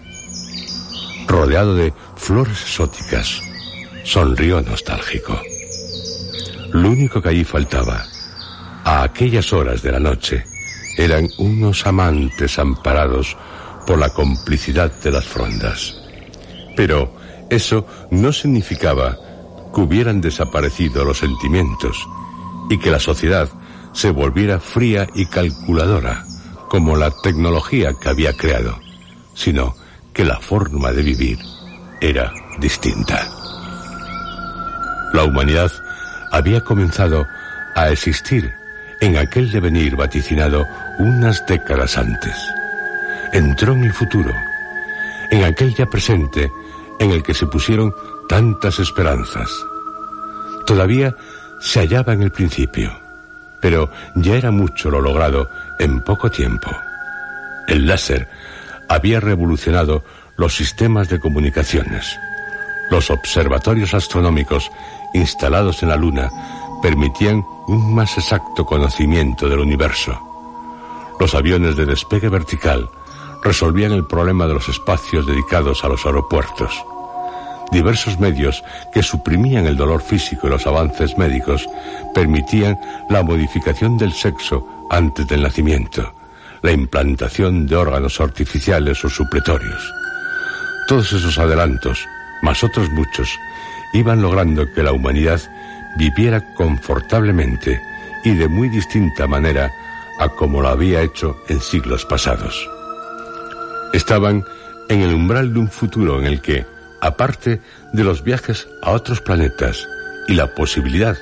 Rodeado 1.28 1.76
de 1.76 1.94
flores 2.16 2.62
exóticas, 2.62 3.42
sonrió 4.04 4.62
nostálgico. 4.62 5.40
Lo 6.72 6.90
único 6.90 7.22
que 7.22 7.30
allí 7.30 7.44
faltaba, 7.44 8.06
a 8.84 9.04
aquellas 9.04 9.54
horas 9.54 9.82
de 9.82 9.92
la 9.92 10.00
noche, 10.00 10.46
eran 10.98 11.28
unos 11.38 11.86
amantes 11.86 12.58
amparados 12.60 13.38
por 13.86 14.00
la 14.00 14.10
complicidad 14.10 14.92
de 15.02 15.12
las 15.12 15.26
frondas. 15.26 15.96
Pero 16.76 17.19
eso 17.50 17.86
no 18.12 18.32
significaba 18.32 19.18
que 19.74 19.82
hubieran 19.82 20.22
desaparecido 20.22 21.06
los 21.06 21.20
sentimientos 21.20 22.08
y 22.70 22.78
que 22.78 22.92
la 22.92 23.00
sociedad 23.00 23.50
se 23.94 24.12
volviera 24.12 24.60
fría 24.60 25.08
y 25.16 25.26
calculadora, 25.26 26.24
como 26.70 26.96
la 26.96 27.12
tecnología 27.12 27.94
que 28.00 28.10
había 28.10 28.34
creado, 28.34 28.80
sino 29.34 29.76
que 30.14 30.24
la 30.24 30.40
forma 30.40 30.92
de 30.92 31.02
vivir 31.02 31.40
era 32.02 32.32
distinta. 32.60 33.28
La 35.14 35.24
humanidad 35.24 35.72
había 36.32 36.62
comenzado 36.62 37.26
a 37.76 37.90
existir 37.90 38.54
en 39.02 39.18
aquel 39.18 39.52
devenir 39.52 39.96
vaticinado 39.96 40.68
unas 41.00 41.46
décadas 41.48 41.98
antes. 41.98 42.36
Entró 43.34 43.74
en 43.74 43.86
el 43.86 43.94
futuro, 43.94 44.34
en 45.32 45.44
aquel 45.44 45.74
ya 45.74 45.86
presente 45.88 46.52
en 47.00 47.12
el 47.12 47.24
que 47.24 47.34
se 47.34 47.48
pusieron 47.48 47.94
tantas 48.28 48.80
esperanzas. 48.80 49.50
Todavía 50.66 51.16
se 51.60 51.80
hallaba 51.80 52.14
en 52.14 52.22
el 52.22 52.32
principio, 52.32 52.92
pero 53.62 53.90
ya 54.16 54.36
era 54.36 54.52
mucho 54.52 54.90
lo 54.90 55.02
logrado 55.02 55.50
en 55.80 56.02
poco 56.02 56.30
tiempo. 56.30 56.70
El 57.68 57.88
láser 57.88 58.28
había 58.88 59.20
revolucionado 59.20 60.04
los 60.38 60.56
sistemas 60.56 61.10
de 61.10 61.20
comunicaciones. 61.20 62.18
Los 62.90 63.10
observatorios 63.12 63.94
astronómicos 63.94 64.72
instalados 65.14 65.84
en 65.84 65.90
la 65.90 65.96
Luna 65.96 66.30
permitían 66.82 67.44
un 67.68 67.94
más 67.94 68.18
exacto 68.18 68.66
conocimiento 68.66 69.48
del 69.48 69.60
universo. 69.60 70.18
Los 71.20 71.36
aviones 71.36 71.76
de 71.76 71.86
despegue 71.86 72.30
vertical 72.30 72.90
resolvían 73.44 73.92
el 73.92 74.06
problema 74.06 74.48
de 74.48 74.54
los 74.54 74.70
espacios 74.70 75.26
dedicados 75.26 75.84
a 75.84 75.90
los 75.90 76.06
aeropuertos. 76.06 76.74
Diversos 77.72 78.20
medios 78.20 78.64
que 78.92 79.04
suprimían 79.04 79.66
el 79.68 79.78
dolor 79.78 80.02
físico 80.02 80.48
y 80.48 80.50
los 80.50 80.66
avances 80.66 81.18
médicos 81.18 81.68
permitían 82.16 82.80
la 83.10 83.22
modificación 83.22 83.98
del 83.98 84.12
sexo 84.12 84.66
antes 84.90 85.28
del 85.28 85.44
nacimiento, 85.44 86.12
la 86.64 86.72
implantación 86.72 87.68
de 87.68 87.76
órganos 87.76 88.20
artificiales 88.20 89.06
o 89.06 89.10
supletorios. 89.10 89.94
Todos 90.88 91.14
esos 91.14 91.38
adelantos, 91.38 92.08
más 92.42 92.64
otros 92.64 92.90
muchos, 92.90 93.30
iban 93.94 94.22
logrando 94.22 94.66
que 94.74 94.82
la 94.82 94.92
humanidad 94.92 95.40
viviera 95.98 96.54
confortablemente 96.56 97.80
y 98.24 98.34
de 98.34 98.48
muy 98.48 98.70
distinta 98.70 99.28
manera 99.28 99.72
a 100.20 100.30
como 100.30 100.62
lo 100.62 100.70
había 100.70 101.02
hecho 101.02 101.38
en 101.48 101.60
siglos 101.62 102.06
pasados. 102.06 102.68
Estaban 103.94 104.44
en 104.90 105.02
el 105.02 105.14
umbral 105.14 105.54
de 105.54 105.60
un 105.60 105.70
futuro 105.70 106.20
en 106.20 106.26
el 106.26 106.42
que, 106.42 106.66
aparte 107.02 107.62
de 107.94 108.04
los 108.04 108.24
viajes 108.24 108.68
a 108.82 108.92
otros 108.92 109.22
planetas 109.22 109.88
y 110.28 110.34
la 110.34 110.54
posibilidad 110.54 111.18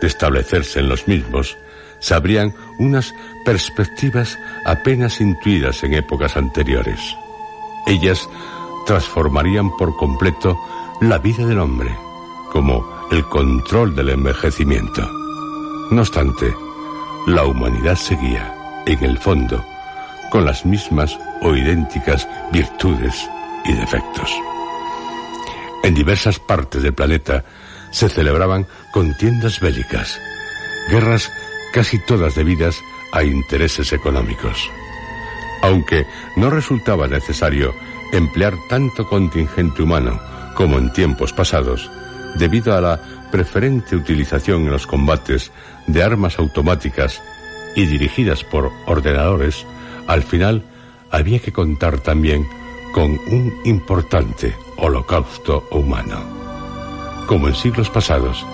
de 0.00 0.06
establecerse 0.06 0.80
en 0.80 0.88
los 0.88 1.06
mismos, 1.08 1.56
se 2.00 2.14
abrían 2.14 2.54
unas 2.78 3.14
perspectivas 3.44 4.38
apenas 4.64 5.20
intuidas 5.20 5.82
en 5.84 5.94
épocas 5.94 6.36
anteriores. 6.36 7.00
Ellas 7.86 8.28
transformarían 8.86 9.76
por 9.76 9.96
completo 9.96 10.58
la 11.00 11.18
vida 11.18 11.46
del 11.46 11.58
hombre, 11.58 11.90
como 12.50 12.84
el 13.10 13.24
control 13.24 13.94
del 13.94 14.10
envejecimiento. 14.10 15.08
No 15.90 16.00
obstante, 16.00 16.54
la 17.26 17.44
humanidad 17.44 17.96
seguía, 17.96 18.54
en 18.86 19.04
el 19.04 19.18
fondo, 19.18 19.64
con 20.30 20.44
las 20.44 20.64
mismas 20.66 21.16
o 21.42 21.54
idénticas 21.54 22.26
virtudes 22.52 23.28
y 23.64 23.72
defectos. 23.74 24.30
En 25.82 25.94
diversas 25.94 26.38
partes 26.38 26.82
del 26.82 26.94
planeta 26.94 27.44
se 27.90 28.08
celebraban 28.08 28.66
contiendas 28.92 29.60
bélicas, 29.60 30.20
guerras 30.88 31.30
casi 31.72 31.98
todas 31.98 32.34
debidas 32.34 32.80
a 33.12 33.24
intereses 33.24 33.92
económicos. 33.92 34.70
Aunque 35.62 36.06
no 36.36 36.50
resultaba 36.50 37.06
necesario 37.08 37.74
emplear 38.12 38.54
tanto 38.68 39.06
contingente 39.08 39.82
humano 39.82 40.20
como 40.54 40.78
en 40.78 40.92
tiempos 40.92 41.32
pasados, 41.32 41.90
debido 42.36 42.76
a 42.76 42.80
la 42.80 43.00
preferente 43.30 43.96
utilización 43.96 44.62
en 44.62 44.72
los 44.72 44.86
combates 44.86 45.50
de 45.86 46.02
armas 46.02 46.38
automáticas 46.38 47.22
y 47.74 47.86
dirigidas 47.86 48.44
por 48.44 48.70
ordenadores, 48.86 49.66
al 50.06 50.22
final 50.22 50.62
había 51.10 51.38
que 51.38 51.52
contar 51.52 51.98
también 52.00 52.46
con 52.92 53.12
un 53.26 53.60
importante 53.64 54.54
holocausto 54.76 55.66
humano. 55.70 56.20
Como 57.26 57.48
en 57.48 57.54
siglos 57.54 57.88
pasados, 57.90 58.44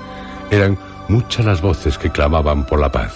eran 0.50 0.78
muchas 1.08 1.44
las 1.44 1.60
voces 1.60 1.98
que 1.98 2.10
clamaban 2.10 2.66
por 2.66 2.80
la 2.80 2.92
paz, 2.92 3.12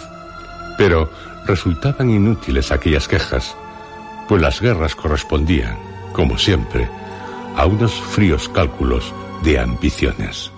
pero 0.77 1.09
resultaban 1.47 2.11
inútiles 2.11 2.73
aquellas 2.73 3.09
quejas, 3.09 3.57
pues 4.29 4.43
las 4.43 4.61
guerras 4.61 4.95
correspondían, 4.95 5.77
como 6.13 6.39
siempre, 6.39 6.89
a 7.57 7.67
unos 7.67 7.93
fríos 7.93 8.49
cálculos 8.49 9.13
de 9.43 9.59
ambiciones. 9.59 10.51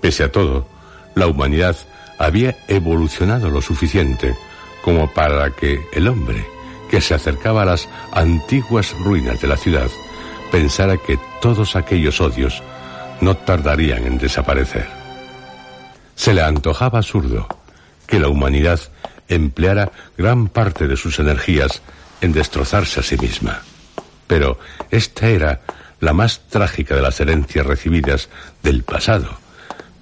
Pese 0.00 0.24
a 0.24 0.32
todo, 0.32 0.66
la 1.14 1.26
humanidad 1.26 1.76
había 2.18 2.56
evolucionado 2.68 3.50
lo 3.50 3.60
suficiente 3.60 4.36
como 4.82 5.12
para 5.12 5.50
que 5.50 5.88
el 5.92 6.08
hombre, 6.08 6.46
que 6.90 7.00
se 7.00 7.14
acercaba 7.14 7.62
a 7.62 7.66
las 7.66 7.88
antiguas 8.12 8.92
ruinas 8.98 9.40
de 9.40 9.48
la 9.48 9.56
ciudad, 9.56 9.88
pensara 10.50 10.96
que 10.96 11.18
todos 11.40 11.76
aquellos 11.76 12.20
odios 12.20 12.62
no 13.20 13.36
tardarían 13.36 14.06
en 14.06 14.18
desaparecer. 14.18 14.86
Se 16.14 16.32
le 16.32 16.42
antojaba 16.42 16.98
absurdo 16.98 17.46
que 18.06 18.20
la 18.20 18.28
humanidad 18.28 18.80
empleara 19.28 19.90
gran 20.16 20.48
parte 20.48 20.86
de 20.86 20.96
sus 20.96 21.18
energías 21.18 21.82
en 22.20 22.32
destrozarse 22.32 23.00
a 23.00 23.02
sí 23.02 23.16
misma. 23.16 23.60
Pero 24.26 24.58
esta 24.90 25.28
era 25.28 25.60
la 26.00 26.12
más 26.12 26.40
trágica 26.48 26.94
de 26.94 27.02
las 27.02 27.20
herencias 27.20 27.66
recibidas 27.66 28.28
del 28.62 28.82
pasado, 28.82 29.38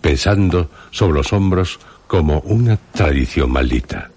pensando 0.00 0.70
sobre 0.90 1.14
los 1.14 1.32
hombros 1.32 1.78
como 2.06 2.40
una 2.40 2.76
tradición 2.92 3.50
maldita. 3.50 4.10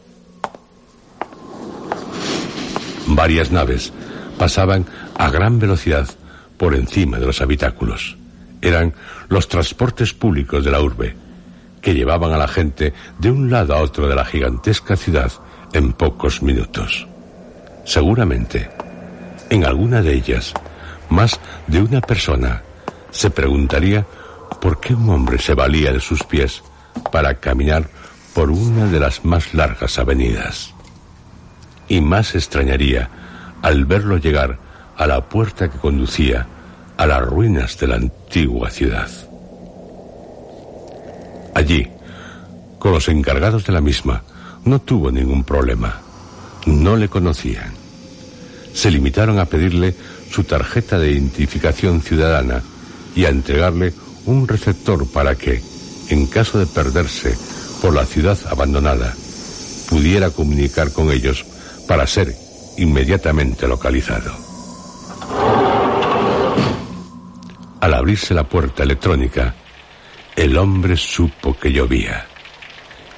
Varias 3.08 3.52
naves 3.52 3.94
pasaban 4.38 4.86
a 5.18 5.30
gran 5.30 5.60
velocidad 5.60 6.08
por 6.58 6.76
encima 6.76 7.20
de 7.20 7.26
los 7.26 7.42
habitáculos. 7.42 8.18
Eran 8.62 8.94
los 9.30 9.48
transportes 9.48 10.14
públicos 10.14 10.64
de 10.64 10.72
la 10.72 10.82
urbe, 10.82 11.16
que 11.82 11.94
llevaban 11.94 12.34
a 12.34 12.38
la 12.38 12.48
gente 12.48 12.94
de 13.20 13.32
un 13.32 13.50
lado 13.50 13.76
a 13.76 13.82
otro 13.82 14.08
de 14.08 14.16
la 14.16 14.26
gigantesca 14.26 14.96
ciudad 14.96 15.32
en 15.74 15.94
pocos 15.94 16.42
minutos. 16.42 17.08
Seguramente, 17.86 18.70
en 19.50 19.64
alguna 19.64 20.02
de 20.02 20.14
ellas, 20.14 20.54
más 21.10 21.40
de 21.68 21.82
una 21.82 22.02
persona 22.02 22.64
se 23.12 23.30
preguntaría 23.30 24.06
por 24.60 24.80
qué 24.80 24.94
un 24.94 25.10
hombre 25.10 25.40
se 25.40 25.54
valía 25.54 25.94
de 25.94 26.02
sus 26.02 26.24
pies 26.24 26.62
para 27.12 27.36
caminar 27.36 27.88
por 28.34 28.52
una 28.52 28.86
de 28.88 29.00
las 29.00 29.24
más 29.24 29.54
largas 29.54 29.98
avenidas. 29.98 30.74
Y 31.88 32.02
más 32.02 32.36
extrañaría 32.36 33.10
al 33.62 33.86
verlo 33.86 34.18
llegar 34.18 34.60
a 34.98 35.08
la 35.08 35.28
puerta 35.30 35.70
que 35.70 35.78
conducía 35.78 36.48
a 36.98 37.06
las 37.06 37.22
ruinas 37.22 37.78
de 37.78 37.88
la 37.88 37.96
antigua 37.96 38.70
ciudad. 38.70 39.10
Allí, 41.54 41.88
con 42.80 42.92
los 42.92 43.08
encargados 43.08 43.66
de 43.66 43.74
la 43.74 43.82
misma, 43.82 44.24
no 44.66 44.80
tuvo 44.80 45.12
ningún 45.12 45.44
problema. 45.44 46.02
No 46.66 46.96
le 46.98 47.08
conocían. 47.08 47.74
se 48.74 48.92
limitaron 48.92 49.40
a 49.40 49.46
pedirle 49.46 49.96
su 50.30 50.44
tarjeta 50.44 51.00
de 51.00 51.12
identificación 51.12 52.02
ciudadana 52.02 52.62
y 53.16 53.26
a 53.26 53.30
entregarle 53.30 53.92
un 54.26 54.48
receptor 54.48 55.08
para 55.12 55.34
que, 55.36 55.64
en 56.10 56.28
caso 56.28 56.60
de 56.60 56.68
perderse 56.68 57.36
por 57.82 57.96
la 57.96 58.06
ciudad 58.06 58.38
abandonada, 58.48 59.16
pudiera 59.90 60.30
comunicar 60.30 60.92
con 60.92 61.12
ellos 61.12 61.44
para 61.88 62.06
ser 62.06 62.34
inmediatamente 62.78 63.68
localizado. 63.68 64.32
Al 67.80 67.94
abrirse 67.94 68.34
la 68.34 68.44
puerta 68.44 68.84
electrónica, 68.84 69.56
el 70.36 70.58
hombre 70.58 70.98
supo 70.98 71.58
que 71.58 71.72
llovía. 71.72 72.26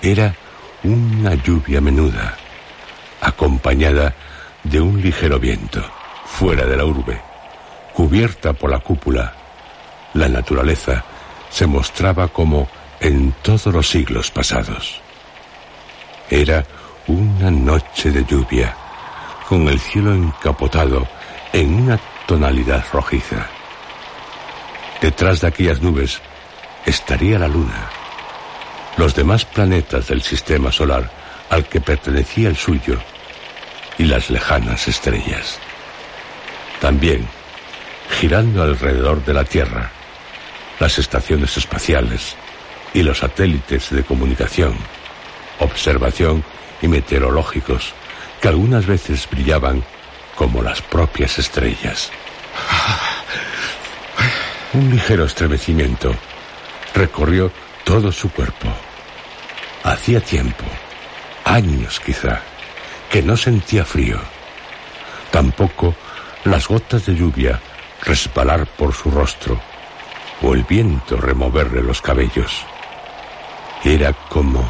Era 0.01 0.35
una 0.83 1.35
lluvia 1.35 1.81
menuda, 1.81 2.37
acompañada 3.21 4.15
de 4.63 4.79
un 4.79 5.01
ligero 5.01 5.39
viento, 5.39 5.83
fuera 6.25 6.65
de 6.65 6.77
la 6.77 6.85
urbe, 6.85 7.19
cubierta 7.93 8.53
por 8.53 8.69
la 8.69 8.79
cúpula. 8.79 9.33
La 10.13 10.29
naturaleza 10.29 11.03
se 11.49 11.65
mostraba 11.65 12.27
como 12.27 12.69
en 12.99 13.33
todos 13.41 13.67
los 13.67 13.89
siglos 13.89 14.31
pasados. 14.31 15.01
Era 16.29 16.65
una 17.09 17.49
noche 17.49 18.11
de 18.11 18.23
lluvia, 18.23 18.75
con 19.47 19.67
el 19.67 19.79
cielo 19.79 20.13
encapotado 20.13 21.07
en 21.51 21.73
una 21.73 21.99
tonalidad 22.27 22.85
rojiza. 22.93 23.47
Detrás 25.01 25.41
de 25.41 25.47
aquellas 25.47 25.81
nubes 25.81 26.21
estaría 26.85 27.39
la 27.39 27.47
Luna. 27.47 27.89
Los 28.97 29.15
demás 29.15 29.43
planetas 29.43 30.07
del 30.07 30.21
sistema 30.21 30.71
solar 30.71 31.09
al 31.49 31.65
que 31.65 31.81
pertenecía 31.81 32.47
el 32.47 32.55
suyo 32.55 32.99
y 33.97 34.03
las 34.03 34.29
lejanas 34.29 34.87
estrellas. 34.87 35.57
También, 36.79 37.27
girando 38.19 38.61
alrededor 38.61 39.25
de 39.25 39.33
la 39.33 39.45
Tierra, 39.45 39.89
las 40.79 40.99
estaciones 40.99 41.57
espaciales 41.57 42.35
y 42.93 43.01
los 43.01 43.17
satélites 43.17 43.89
de 43.89 44.03
comunicación, 44.03 44.77
observación 45.59 46.43
y 46.81 46.87
meteorológicos 46.87 47.93
que 48.41 48.47
algunas 48.47 48.85
veces 48.85 49.27
brillaban 49.29 49.83
como 50.35 50.61
las 50.61 50.81
propias 50.81 51.37
estrellas. 51.39 52.11
Un 54.73 54.89
ligero 54.89 55.25
estremecimiento 55.25 56.13
recorrió 56.93 57.51
todo 57.83 58.11
su 58.11 58.29
cuerpo. 58.31 58.67
Hacía 59.83 60.21
tiempo, 60.21 60.63
años 61.43 61.99
quizá, 61.99 62.41
que 63.09 63.21
no 63.21 63.35
sentía 63.35 63.83
frío. 63.83 64.19
Tampoco 65.31 65.95
las 66.45 66.67
gotas 66.67 67.05
de 67.05 67.15
lluvia 67.15 67.59
resbalar 68.03 68.65
por 68.65 68.93
su 68.93 69.11
rostro 69.11 69.59
o 70.41 70.53
el 70.53 70.63
viento 70.63 71.17
removerle 71.17 71.81
los 71.81 72.01
cabellos. 72.01 72.65
Era 73.83 74.13
como 74.13 74.69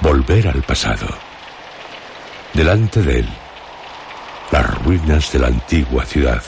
volver 0.00 0.48
al 0.48 0.62
pasado. 0.62 1.06
Delante 2.54 3.00
de 3.00 3.20
él, 3.20 3.28
las 4.50 4.78
ruinas 4.84 5.32
de 5.32 5.38
la 5.38 5.46
antigua 5.46 6.04
ciudad, 6.04 6.42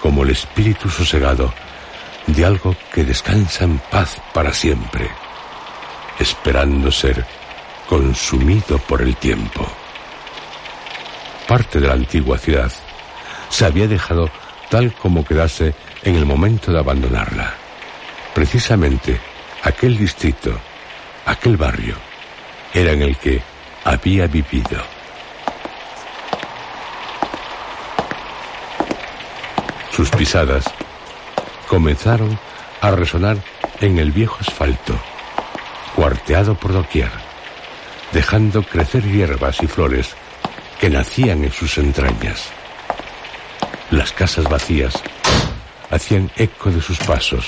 como 0.00 0.22
el 0.22 0.30
espíritu 0.30 0.88
sosegado 0.88 1.52
de 2.26 2.46
algo 2.46 2.74
que 2.94 3.04
descansa 3.04 3.64
en 3.64 3.78
paz 3.78 4.16
para 4.32 4.54
siempre, 4.54 5.10
esperando 6.18 6.90
ser 6.90 7.26
consumido 7.86 8.78
por 8.78 9.02
el 9.02 9.14
tiempo. 9.16 9.66
Parte 11.46 11.78
de 11.78 11.88
la 11.88 11.94
antigua 11.94 12.38
ciudad 12.38 12.72
se 13.50 13.66
había 13.66 13.86
dejado 13.86 14.30
tal 14.70 14.94
como 14.94 15.26
quedase 15.26 15.74
en 16.02 16.16
el 16.16 16.24
momento 16.24 16.72
de 16.72 16.78
abandonarla. 16.78 17.52
Precisamente 18.34 19.20
aquel 19.62 19.98
distrito, 19.98 20.58
aquel 21.26 21.58
barrio, 21.58 21.96
era 22.72 22.92
en 22.92 23.02
el 23.02 23.18
que 23.18 23.42
había 23.84 24.26
vivido. 24.26 25.01
Sus 29.94 30.08
pisadas 30.10 30.64
comenzaron 31.68 32.38
a 32.80 32.90
resonar 32.92 33.36
en 33.80 33.98
el 33.98 34.10
viejo 34.10 34.38
asfalto, 34.40 34.98
cuarteado 35.94 36.54
por 36.54 36.72
doquier, 36.72 37.10
dejando 38.12 38.62
crecer 38.62 39.04
hierbas 39.04 39.62
y 39.62 39.66
flores 39.66 40.14
que 40.80 40.88
nacían 40.88 41.44
en 41.44 41.52
sus 41.52 41.76
entrañas. 41.76 42.48
Las 43.90 44.12
casas 44.12 44.48
vacías 44.48 44.94
hacían 45.90 46.30
eco 46.36 46.70
de 46.70 46.80
sus 46.80 46.98
pasos, 46.98 47.44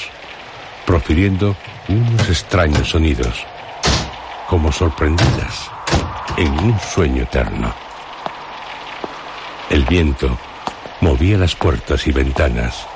profiriendo 0.84 1.56
unos 1.88 2.28
extraños 2.28 2.90
sonidos, 2.90 3.42
como 4.48 4.70
sorprendidas 4.70 5.70
en 6.36 6.52
un 6.58 6.78
sueño 6.78 7.22
eterno. 7.22 7.74
El 9.70 9.84
viento 9.84 10.38
movía 11.04 11.36
las 11.36 11.54
puertas 11.54 12.06
y 12.06 12.12
ventanas, 12.12 12.86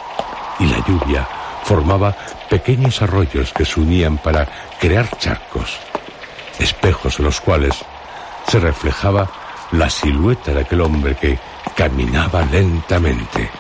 y 0.58 0.64
la 0.64 0.82
lluvia 0.86 1.28
formaba 1.64 2.16
pequeños 2.48 3.02
arroyos 3.02 3.52
que 3.52 3.66
se 3.66 3.80
unían 3.80 4.16
para 4.16 4.48
crear 4.80 5.06
charcos, 5.18 5.76
espejos 6.58 7.18
en 7.18 7.26
los 7.26 7.38
cuales 7.42 7.74
se 8.50 8.60
reflejaba 8.60 9.28
la 9.72 9.90
silueta 9.90 10.54
de 10.54 10.62
aquel 10.62 10.80
hombre 10.80 11.16
que 11.16 11.38
caminaba 11.76 12.46
lentamente, 12.46 13.50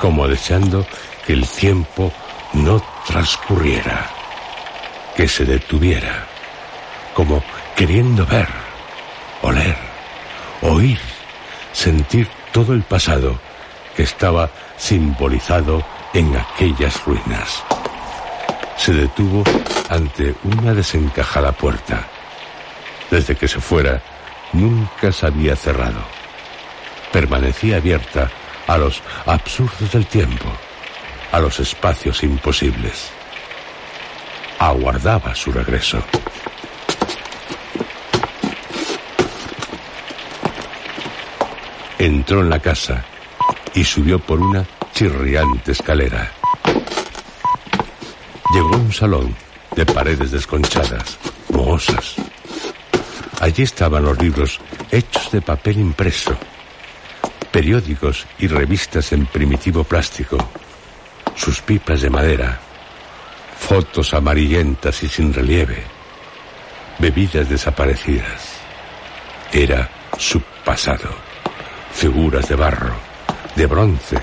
como 0.00 0.28
deseando 0.28 0.86
que 1.26 1.32
el 1.32 1.48
tiempo 1.48 2.12
no 2.52 2.80
transcurriera, 3.04 4.06
que 5.16 5.26
se 5.26 5.44
detuviera, 5.44 6.24
como 7.14 7.42
queriendo 7.74 8.24
ver, 8.26 8.48
oler, 9.42 9.76
oír, 10.62 11.00
sentir 11.72 12.28
todo 12.52 12.74
el 12.74 12.82
pasado 12.82 13.40
que 13.94 14.02
estaba 14.02 14.50
simbolizado 14.76 15.84
en 16.14 16.36
aquellas 16.36 17.04
ruinas. 17.04 17.62
Se 18.76 18.92
detuvo 18.92 19.44
ante 19.88 20.34
una 20.44 20.74
desencajada 20.74 21.52
puerta. 21.52 22.06
Desde 23.10 23.36
que 23.36 23.48
se 23.48 23.60
fuera, 23.60 24.02
nunca 24.52 25.12
se 25.12 25.26
había 25.26 25.54
cerrado. 25.56 26.02
Permanecía 27.12 27.76
abierta 27.76 28.30
a 28.66 28.78
los 28.78 29.02
absurdos 29.26 29.92
del 29.92 30.06
tiempo, 30.06 30.46
a 31.30 31.40
los 31.40 31.60
espacios 31.60 32.22
imposibles. 32.22 33.10
Aguardaba 34.58 35.34
su 35.34 35.52
regreso. 35.52 36.02
Entró 41.98 42.40
en 42.40 42.50
la 42.50 42.58
casa 42.58 43.04
y 43.74 43.84
subió 43.84 44.18
por 44.18 44.40
una 44.40 44.66
chirriante 44.92 45.72
escalera. 45.72 46.32
Llegó 48.52 48.74
a 48.74 48.78
un 48.78 48.92
salón 48.92 49.34
de 49.74 49.86
paredes 49.86 50.30
desconchadas, 50.30 51.18
mohosas. 51.48 52.16
Allí 53.40 53.62
estaban 53.62 54.04
los 54.04 54.20
libros 54.20 54.60
hechos 54.90 55.32
de 55.32 55.40
papel 55.40 55.78
impreso, 55.78 56.36
periódicos 57.50 58.26
y 58.38 58.46
revistas 58.46 59.12
en 59.12 59.26
primitivo 59.26 59.84
plástico, 59.84 60.36
sus 61.34 61.60
pipas 61.62 62.02
de 62.02 62.10
madera, 62.10 62.60
fotos 63.58 64.12
amarillentas 64.12 65.02
y 65.02 65.08
sin 65.08 65.32
relieve, 65.32 65.82
bebidas 66.98 67.48
desaparecidas. 67.48 68.52
Era 69.50 69.90
su 70.18 70.40
pasado, 70.64 71.10
figuras 71.92 72.48
de 72.48 72.54
barro, 72.54 73.11
de 73.56 73.66
bronce, 73.66 74.18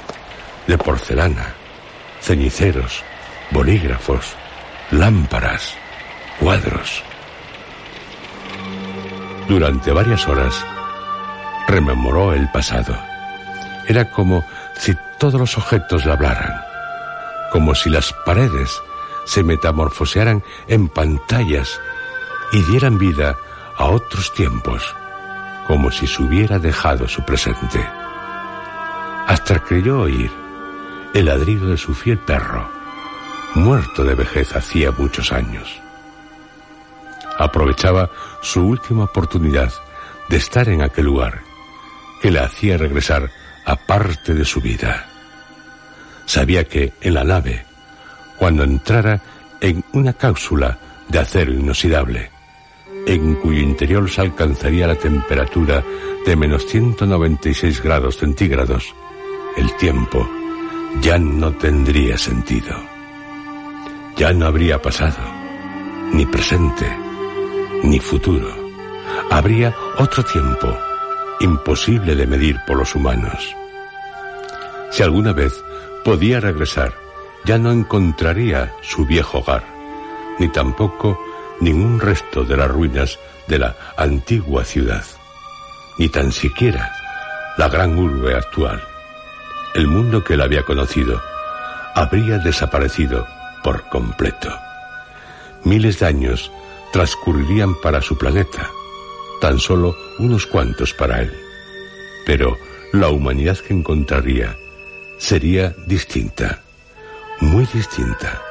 de 0.68 0.78
porcelana, 0.78 1.54
ceniceros, 2.22 3.04
bolígrafos, 3.52 4.36
lámparas, 4.92 5.76
cuadros. 6.40 7.04
Durante 9.48 9.92
varias 9.92 10.28
horas 10.28 10.66
rememoró 11.68 12.34
el 12.34 12.50
pasado. 12.52 12.98
Era 13.88 14.10
como 14.12 14.44
si 14.78 14.96
todos 15.18 15.40
los 15.40 15.58
objetos 15.58 16.06
le 16.06 16.12
hablaran, 16.12 16.62
como 17.52 17.74
si 17.76 17.90
las 17.90 18.14
paredes 18.26 18.80
se 19.26 19.44
metamorfosearan 19.44 20.44
en 20.68 20.88
pantallas 20.88 21.80
y 22.52 22.64
dieran 22.64 22.98
vida 22.98 23.38
a 23.78 23.86
otros 23.86 24.34
tiempos, 24.34 24.96
como 25.68 25.92
si 25.92 26.08
se 26.08 26.22
hubiera 26.24 26.60
dejado 26.60 27.08
su 27.08 27.24
presente. 27.24 27.99
Hasta 29.30 29.60
creyó 29.60 30.00
oír 30.00 30.32
el 31.14 31.26
ladrido 31.26 31.68
de 31.68 31.78
su 31.78 31.94
fiel 31.94 32.18
perro, 32.18 32.68
muerto 33.54 34.04
de 34.04 34.16
vejez 34.16 34.56
hacía 34.56 34.90
muchos 34.92 35.32
años. 35.32 35.70
Aprovechaba 37.38 38.10
su 38.42 38.66
última 38.66 39.04
oportunidad 39.04 39.72
de 40.30 40.38
estar 40.38 40.68
en 40.68 40.82
aquel 40.82 41.06
lugar 41.06 41.42
que 42.24 42.32
le 42.32 42.40
hacía 42.40 42.80
regresar 42.80 43.30
aparte 43.66 44.34
de 44.34 44.44
su 44.46 44.62
vida. 44.62 45.08
Sabía 46.26 46.64
que 46.64 46.94
en 47.00 47.14
la 47.14 47.24
nave, 47.24 47.66
cuando 48.36 48.64
entrara 48.64 49.22
en 49.62 49.86
una 49.94 50.14
cápsula 50.14 50.80
de 51.08 51.20
acero 51.20 51.54
inoxidable, 51.54 52.32
en 53.06 53.36
cuyo 53.36 53.60
interior 53.60 54.10
se 54.10 54.22
alcanzaría 54.22 54.88
la 54.88 54.96
temperatura 54.96 55.84
de 56.26 56.36
menos 56.36 56.66
196 56.66 57.84
grados 57.84 58.18
centígrados, 58.18 58.96
el 59.58 59.76
tiempo 59.78 60.28
ya 61.02 61.18
no 61.18 61.52
tendría 61.54 62.18
sentido. 62.18 62.76
Ya 64.16 64.34
no 64.34 64.48
habría 64.48 64.82
pasado, 64.82 65.18
ni 66.12 66.26
presente, 66.26 66.86
ni 67.84 68.00
futuro. 68.00 68.54
Habría 69.32 69.74
otro 69.98 70.24
tiempo, 70.24 70.76
imposible 71.40 72.16
de 72.16 72.28
medir 72.28 72.58
por 72.68 72.78
los 72.78 72.96
humanos. 72.96 73.56
Si 74.92 75.04
alguna 75.04 75.34
vez 75.34 75.54
podía 76.04 76.40
regresar, 76.40 76.94
ya 77.46 77.58
no 77.58 77.72
encontraría 77.72 78.74
su 78.82 79.06
viejo 79.06 79.40
hogar, 79.40 79.64
ni 80.40 80.50
tampoco 80.50 81.20
ningún 81.62 82.00
resto 82.00 82.44
de 82.44 82.58
las 82.58 82.70
ruinas 82.70 83.20
de 83.48 83.60
la 83.60 83.76
antigua 83.98 84.64
ciudad, 84.64 85.04
ni 85.98 86.10
tan 86.10 86.32
siquiera 86.32 86.92
la 87.58 87.70
gran 87.70 87.98
urbe 87.98 88.36
actual. 88.36 88.89
El 89.74 89.88
mundo 89.88 90.24
que 90.24 90.34
él 90.34 90.42
había 90.42 90.64
conocido 90.64 91.22
habría 91.96 92.38
desaparecido 92.40 93.28
por 93.64 93.84
completo. 93.90 94.50
Miles 95.64 96.00
de 96.00 96.08
años 96.08 96.52
transcurrirían 96.92 97.76
para 97.82 98.02
su 98.02 98.18
planeta, 98.18 98.70
tan 99.42 99.60
solo 99.60 99.96
unos 100.18 100.46
cuantos 100.46 100.94
para 100.94 101.22
él. 101.22 101.34
Pero 102.26 102.58
la 102.94 103.10
humanidad 103.10 103.58
que 103.58 103.74
encontraría 103.74 104.56
sería 105.18 105.76
distinta, 105.86 106.62
muy 107.42 107.66
distinta. 107.66 108.42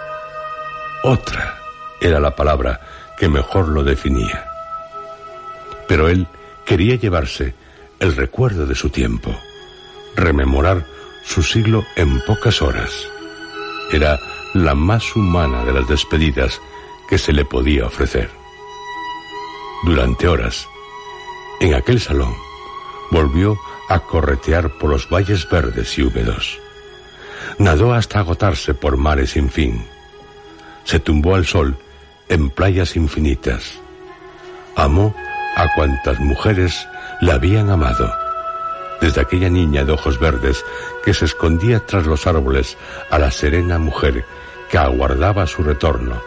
Otra 1.03 1.59
era 2.01 2.21
la 2.21 2.37
palabra 2.37 2.81
que 3.19 3.29
mejor 3.29 3.69
lo 3.69 3.83
definía. 3.83 4.47
Pero 5.89 6.09
él 6.09 6.27
quería 6.65 6.97
llevarse 6.97 7.55
el 7.99 8.15
recuerdo 8.15 8.67
de 8.67 8.75
su 8.75 8.91
tiempo, 8.91 9.35
rememorar 10.15 10.85
su 11.29 11.43
siglo 11.43 11.85
en 11.95 12.21
pocas 12.21 12.63
horas. 12.63 12.91
Era 13.93 14.19
la 14.55 14.75
más 14.75 15.15
humana 15.15 15.63
de 15.65 15.73
las 15.73 15.87
despedidas 15.87 16.61
que 17.07 17.19
se 17.19 17.35
le 17.35 17.45
podía 17.45 17.87
ofrecer. 17.87 18.31
Durante 19.85 20.27
horas, 20.27 20.67
en 21.61 21.75
aquel 21.75 22.01
salón, 22.01 22.35
volvió 23.11 23.59
a 23.91 24.01
corretear 24.01 24.71
por 24.79 24.91
los 24.91 25.09
valles 25.09 25.49
verdes 25.51 25.99
y 25.99 26.03
húmedos. 26.03 26.59
Nadó 27.59 27.93
hasta 27.93 28.21
agotarse 28.21 28.73
por 28.73 28.97
mares 28.97 29.33
sin 29.33 29.51
fin. 29.51 29.87
Se 30.85 30.99
tumbó 30.99 31.35
al 31.35 31.45
sol 31.45 31.77
en 32.29 32.49
playas 32.49 32.97
infinitas. 32.97 33.81
Amó 34.77 35.15
a 35.57 35.75
cuantas 35.75 36.19
mujeres 36.21 36.89
la 37.21 37.35
habían 37.35 37.69
amado, 37.69 38.13
desde 39.01 39.21
aquella 39.21 39.49
niña 39.49 39.85
de 39.85 39.93
ojos 39.93 40.19
verdes 40.19 40.65
que 41.05 41.15
se 41.15 41.25
escondía 41.25 41.85
tras 41.87 42.07
los 42.07 42.27
árboles 42.27 42.77
a 43.11 43.19
la 43.19 43.31
serena 43.31 43.79
mujer 43.79 44.25
que 44.71 44.79
aguardaba 44.79 45.47
su 45.47 45.63
retorno 45.63 46.21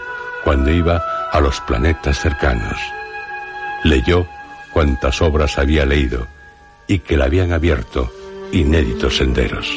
cuando 0.43 0.71
iba 0.71 1.01
a 1.31 1.39
los 1.39 1.61
planetas 1.61 2.19
cercanos. 2.19 2.77
Leyó 3.83 4.27
cuantas 4.71 5.21
obras 5.21 5.57
había 5.57 5.85
leído 5.85 6.27
y 6.87 6.99
que 6.99 7.17
le 7.17 7.23
habían 7.23 7.53
abierto 7.53 8.11
inéditos 8.51 9.17
senderos. 9.17 9.67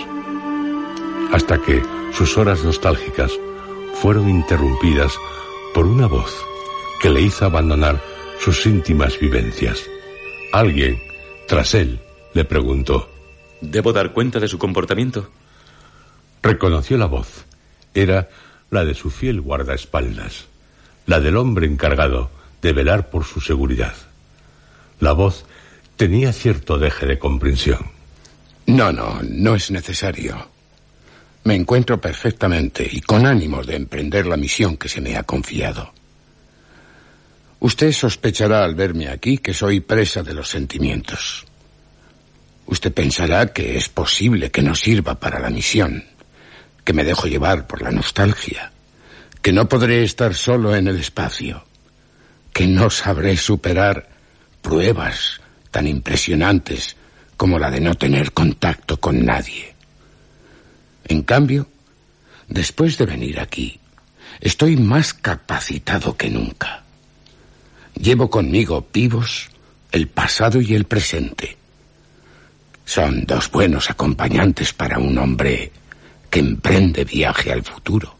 Hasta 1.33 1.59
que 1.59 1.83
sus 2.12 2.37
horas 2.37 2.64
nostálgicas 2.64 3.33
fueron 3.94 4.28
interrumpidas 4.28 5.12
por 5.74 5.87
una 5.87 6.07
voz 6.07 6.35
que 7.00 7.11
le 7.11 7.20
hizo 7.20 7.44
abandonar 7.44 8.00
sus 8.40 8.66
íntimas 8.66 9.18
vivencias. 9.18 9.83
Alguien, 10.52 11.02
tras 11.46 11.74
él, 11.74 12.00
le 12.35 12.44
preguntó. 12.44 13.11
¿Debo 13.61 13.92
dar 13.92 14.12
cuenta 14.12 14.40
de 14.40 14.49
su 14.49 14.59
comportamiento? 14.59 15.31
Reconoció 16.42 16.99
la 16.99 17.07
voz. 17.07 17.47
Era 17.94 18.29
la 18.70 18.85
de 18.85 18.94
su 18.94 19.11
fiel 19.11 19.40
guardaespaldas, 19.40 20.47
la 21.07 21.20
del 21.20 21.37
hombre 21.37 21.66
encargado 21.66 22.31
de 22.61 22.73
velar 22.73 23.09
por 23.09 23.25
su 23.25 23.40
seguridad. 23.40 23.94
La 25.01 25.12
voz 25.12 25.47
tenía 25.97 26.33
cierto 26.33 26.79
deje 26.79 27.07
de 27.07 27.18
comprensión. 27.18 27.90
No, 28.66 28.92
no, 28.92 29.20
no 29.23 29.55
es 29.55 29.70
necesario. 29.70 30.49
Me 31.44 31.55
encuentro 31.55 32.01
perfectamente 32.01 32.88
y 32.90 33.01
con 33.01 33.27
ánimos 33.27 33.66
de 33.66 33.77
emprender 33.77 34.27
la 34.27 34.37
misión 34.37 34.77
que 34.77 34.88
se 34.88 35.01
me 35.01 35.16
ha 35.16 35.23
confiado. 35.23 35.92
Usted 37.61 37.92
sospechará 37.92 38.64
al 38.64 38.75
verme 38.75 39.09
aquí 39.09 39.38
que 39.38 39.55
soy 39.55 39.81
presa 39.81 40.23
de 40.23 40.35
los 40.35 40.49
sentimientos. 40.49 41.47
Usted 42.66 42.92
pensará 42.92 43.53
que 43.53 43.77
es 43.77 43.88
posible 43.88 44.50
que 44.50 44.62
no 44.62 44.74
sirva 44.74 45.20
para 45.20 45.38
la 45.38 45.50
misión, 45.50 46.05
que 46.85 46.92
me 46.92 47.05
dejo 47.05 47.27
llevar 47.27 47.66
por 47.66 47.83
la 47.83 47.90
nostalgia, 47.90 48.72
que 49.42 49.53
no 49.53 49.68
podré 49.68 50.03
estar 50.03 50.35
solo 50.35 50.74
en 50.74 50.88
el 50.88 50.98
espacio, 50.98 51.64
que 52.53 52.66
no 52.66 52.88
sabré 52.88 53.37
superar 53.37 54.09
pruebas 54.62 55.40
tan 55.70 55.87
impresionantes 55.87 56.96
como 57.37 57.59
la 57.59 57.70
de 57.70 57.81
no 57.81 57.94
tener 57.94 58.33
contacto 58.33 58.98
con 58.98 59.24
nadie. 59.24 59.74
En 61.05 61.22
cambio, 61.22 61.68
después 62.48 62.96
de 62.96 63.07
venir 63.07 63.40
aquí, 63.40 63.81
estoy 64.40 64.77
más 64.77 65.12
capacitado 65.12 66.16
que 66.16 66.31
nunca. 66.31 66.85
Llevo 67.94 68.31
conmigo 68.31 68.87
vivos 68.92 69.50
el 69.92 70.09
pasado 70.09 70.61
y 70.61 70.74
el 70.74 70.85
presente. 70.85 71.57
Son 72.85 73.25
dos 73.25 73.51
buenos 73.51 73.90
acompañantes 73.90 74.73
para 74.73 74.99
un 74.99 75.16
hombre 75.18 75.73
que 76.31 76.40
emprende 76.40 77.05
viaje 77.05 77.53
al 77.53 77.62
futuro. 77.62 78.16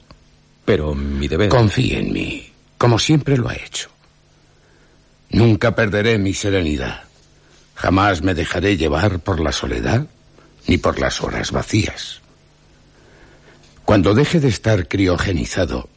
Pero 0.65 0.95
mi 0.95 1.29
deber... 1.29 1.49
Confíe 1.49 1.99
en 1.99 2.13
mí, 2.13 2.51
como 2.79 2.99
siempre 2.99 3.37
lo 3.37 3.49
ha 3.49 3.55
hecho. 3.55 3.91
Nunca 5.31 5.75
perderé 5.75 6.19
mi 6.19 6.33
serenidad. 6.33 7.05
Jamás 7.75 8.23
me 8.23 8.35
dejaré 8.35 8.77
llevar 8.77 9.19
por 9.19 9.41
la 9.41 9.53
soledad 9.53 10.07
ni 10.67 10.79
por 10.79 10.99
las 10.99 11.21
horas 11.21 11.51
vacías. 11.51 12.21
Cuando 13.85 14.15
deje 14.15 14.41
de 14.41 14.49
estar 14.49 14.89
criogenizado, 14.89 15.89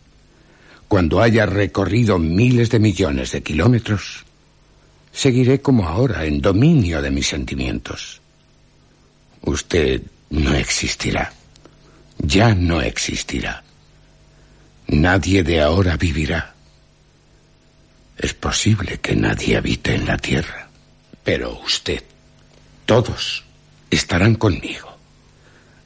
cuando 0.88 1.22
haya 1.22 1.46
recorrido 1.46 2.18
miles 2.18 2.70
de 2.70 2.80
millones 2.80 3.32
de 3.32 3.44
kilómetros, 3.44 4.26
seguiré 5.12 5.62
como 5.62 5.88
ahora 5.88 6.26
en 6.26 6.42
dominio 6.42 7.02
de 7.02 7.12
mis 7.12 7.28
sentimientos. 7.28 8.22
Usted 9.42 10.02
no 10.30 10.54
existirá. 10.56 11.32
Ya 12.18 12.54
no 12.56 12.82
existirá. 12.82 13.64
Nadie 14.88 15.44
de 15.44 15.62
ahora 15.62 15.98
vivirá. 15.98 16.56
Es 18.18 18.34
posible 18.34 19.00
que 19.00 19.16
nadie 19.16 19.58
habite 19.58 19.94
en 19.94 20.06
la 20.06 20.18
Tierra, 20.18 20.70
pero 21.24 21.60
usted, 21.60 22.04
todos, 22.86 23.44
estarán 23.92 24.36
conmigo 24.36 24.98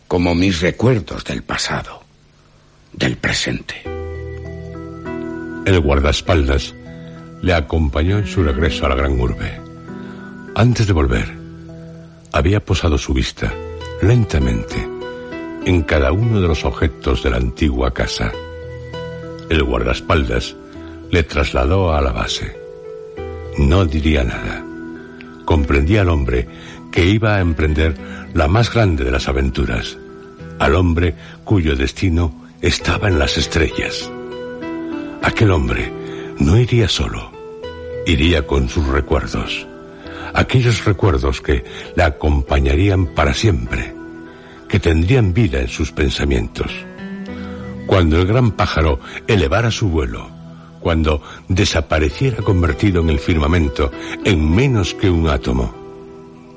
como 0.07 0.35
mis 0.35 0.59
recuerdos 0.59 1.23
del 1.23 1.41
pasado, 1.41 2.03
del 2.91 3.15
presente. 3.15 3.81
El 5.65 5.79
guardaespaldas 5.79 6.73
le 7.41 7.53
acompañó 7.53 8.19
en 8.19 8.27
su 8.27 8.43
regreso 8.43 8.85
a 8.85 8.89
la 8.89 8.95
gran 8.95 9.17
urbe. 9.17 9.57
Antes 10.53 10.87
de 10.87 10.91
volver, 10.91 11.40
había 12.31 12.63
posado 12.63 12.97
su 12.97 13.13
vista, 13.13 13.53
lentamente, 14.01 14.87
en 15.65 15.83
cada 15.83 16.11
uno 16.11 16.41
de 16.41 16.47
los 16.47 16.65
objetos 16.65 17.23
de 17.23 17.29
la 17.29 17.37
antigua 17.37 17.93
casa. 17.93 18.31
El 19.49 19.63
guardaespaldas 19.63 20.55
le 21.11 21.23
trasladó 21.23 21.93
a 21.93 22.01
la 22.01 22.11
base. 22.11 22.57
No 23.57 23.85
diría 23.85 24.23
nada. 24.23 24.63
Comprendía 25.45 26.01
al 26.01 26.09
hombre 26.09 26.47
que 26.91 27.05
iba 27.05 27.35
a 27.35 27.41
emprender 27.41 27.95
la 28.33 28.47
más 28.47 28.73
grande 28.73 29.03
de 29.03 29.11
las 29.11 29.27
aventuras, 29.27 29.97
al 30.59 30.75
hombre 30.75 31.15
cuyo 31.43 31.75
destino 31.75 32.45
estaba 32.61 33.09
en 33.09 33.19
las 33.19 33.37
estrellas. 33.37 34.09
Aquel 35.21 35.51
hombre 35.51 35.91
no 36.39 36.57
iría 36.57 36.87
solo, 36.87 37.31
iría 38.05 38.47
con 38.47 38.69
sus 38.69 38.87
recuerdos, 38.87 39.67
aquellos 40.33 40.85
recuerdos 40.85 41.41
que 41.41 41.63
le 41.95 42.03
acompañarían 42.03 43.07
para 43.07 43.33
siempre, 43.33 43.93
que 44.67 44.79
tendrían 44.79 45.33
vida 45.33 45.59
en 45.59 45.67
sus 45.67 45.91
pensamientos. 45.91 46.71
Cuando 47.87 48.17
el 48.17 48.25
gran 48.25 48.51
pájaro 48.51 48.99
elevara 49.27 49.71
su 49.71 49.89
vuelo, 49.89 50.29
cuando 50.79 51.21
desapareciera 51.47 52.37
convertido 52.37 53.01
en 53.01 53.09
el 53.09 53.19
firmamento 53.19 53.91
en 54.23 54.49
menos 54.49 54.93
que 54.93 55.09
un 55.09 55.27
átomo, 55.27 55.75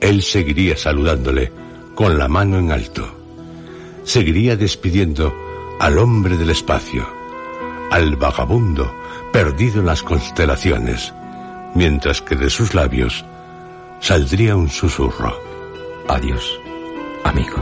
él 0.00 0.22
seguiría 0.22 0.76
saludándole 0.76 1.52
con 1.94 2.18
la 2.18 2.28
mano 2.28 2.58
en 2.58 2.70
alto. 2.70 3.06
Seguiría 4.04 4.56
despidiendo 4.56 5.34
al 5.80 5.98
hombre 5.98 6.36
del 6.36 6.50
espacio, 6.50 7.06
al 7.90 8.16
vagabundo 8.16 8.92
perdido 9.32 9.80
en 9.80 9.86
las 9.86 10.02
constelaciones, 10.02 11.12
mientras 11.74 12.22
que 12.22 12.36
de 12.36 12.50
sus 12.50 12.74
labios 12.74 13.24
saldría 14.04 14.54
un 14.54 14.68
susurro. 14.68 15.32
Adiós, 16.08 16.60
amigo. 17.24 17.56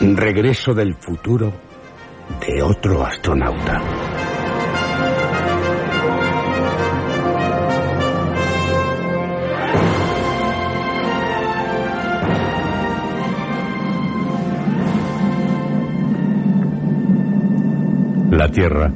Regreso 0.00 0.74
del 0.74 0.96
futuro 0.96 1.52
de 2.40 2.62
otro 2.62 3.06
astronauta. 3.06 4.17
La 18.38 18.48
Tierra 18.48 18.88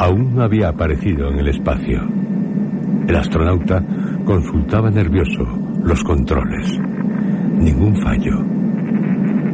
aún 0.00 0.34
no 0.34 0.42
había 0.42 0.68
aparecido 0.68 1.30
en 1.30 1.38
el 1.38 1.48
espacio. 1.48 1.98
El 3.08 3.16
astronauta 3.16 3.82
consultaba 4.22 4.90
nervioso 4.90 5.44
los 5.82 6.04
controles. 6.04 6.78
Ningún 7.58 7.96
fallo. 8.02 8.38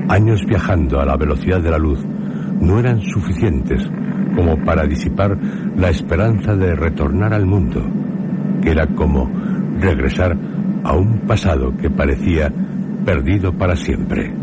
Años 0.09 0.44
viajando 0.44 0.98
a 0.98 1.07
la 1.07 1.16
velocidad 1.16 1.61
de 1.61 1.70
la 1.70 1.79
luz 1.79 2.05
no 2.61 2.81
eran 2.81 3.01
suficientes 3.01 3.88
como 4.35 4.57
para 4.64 4.88
disipar 4.88 5.38
la 5.77 5.90
esperanza 5.90 6.57
de 6.57 6.74
retornar 6.74 7.33
al 7.33 7.46
mundo, 7.46 7.81
que 8.61 8.72
era 8.72 8.88
como 8.88 9.31
regresar 9.79 10.37
a 10.83 10.96
un 10.96 11.20
pasado 11.29 11.77
que 11.77 11.90
parecía 11.90 12.53
perdido 13.05 13.57
para 13.57 13.77
siempre. 13.77 14.35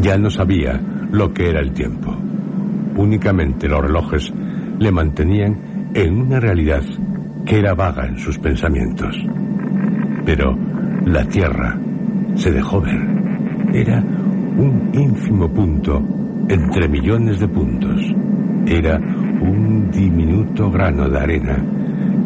Ya 0.00 0.18
no 0.18 0.28
sabía 0.28 0.80
lo 1.12 1.32
que 1.32 1.50
era 1.50 1.60
el 1.60 1.72
tiempo. 1.72 2.13
Únicamente 2.96 3.68
los 3.68 3.82
relojes 3.82 4.32
le 4.78 4.90
mantenían 4.90 5.90
en 5.94 6.20
una 6.20 6.40
realidad 6.40 6.82
que 7.44 7.58
era 7.58 7.74
vaga 7.74 8.06
en 8.06 8.18
sus 8.18 8.38
pensamientos. 8.38 9.16
Pero 10.24 10.56
la 11.06 11.24
Tierra 11.24 11.78
se 12.34 12.50
dejó 12.50 12.80
ver. 12.80 13.00
Era 13.72 14.00
un 14.00 14.90
ínfimo 14.92 15.48
punto 15.52 16.02
entre 16.48 16.88
millones 16.88 17.40
de 17.40 17.48
puntos. 17.48 18.00
Era 18.66 18.98
un 18.98 19.90
diminuto 19.90 20.70
grano 20.70 21.08
de 21.08 21.18
arena 21.18 21.64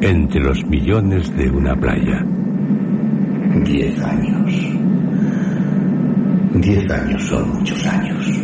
entre 0.00 0.40
los 0.40 0.64
millones 0.66 1.34
de 1.36 1.50
una 1.50 1.74
playa. 1.74 2.24
Diez 3.64 4.00
años. 4.02 4.78
Diez 6.54 6.90
años 6.90 7.22
son 7.24 7.58
muchos 7.58 7.86
años. 7.86 8.37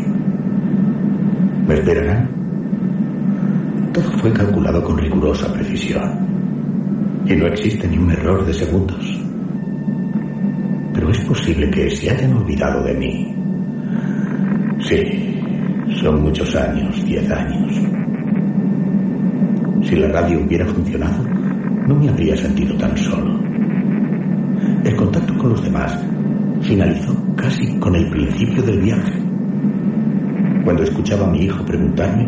¿Me 1.66 1.74
esperarán? 1.74 2.28
Todo 3.94 4.10
fue 4.18 4.30
calculado 4.32 4.84
con 4.84 4.98
rigurosa 4.98 5.50
precisión. 5.50 6.02
Y 7.26 7.34
no 7.36 7.46
existe 7.46 7.88
ni 7.88 7.96
un 7.96 8.10
error 8.10 8.44
de 8.44 8.52
segundos. 8.52 9.02
Pero 10.92 11.10
es 11.10 11.20
posible 11.20 11.70
que 11.70 11.88
se 11.90 12.10
hayan 12.10 12.34
olvidado 12.34 12.82
de 12.84 12.94
mí. 12.94 13.34
Sí, 14.80 15.40
son 16.02 16.22
muchos 16.22 16.54
años, 16.54 17.02
diez 17.06 17.30
años. 17.30 17.72
Si 19.88 19.96
la 19.96 20.08
radio 20.08 20.40
hubiera 20.44 20.66
funcionado, 20.66 21.24
no 21.86 21.94
me 21.94 22.10
habría 22.10 22.36
sentido 22.36 22.76
tan 22.76 22.94
solo. 22.98 23.40
El 24.84 24.94
contacto 24.96 25.34
con 25.38 25.50
los 25.50 25.64
demás 25.64 25.98
finalizó 26.60 27.16
casi 27.36 27.78
con 27.78 27.94
el 27.96 28.10
principio 28.10 28.62
del 28.62 28.80
viaje. 28.82 29.33
Cuando 30.64 30.82
escuchaba 30.82 31.26
a 31.26 31.30
mi 31.30 31.44
hijo 31.44 31.64
preguntarme 31.64 32.26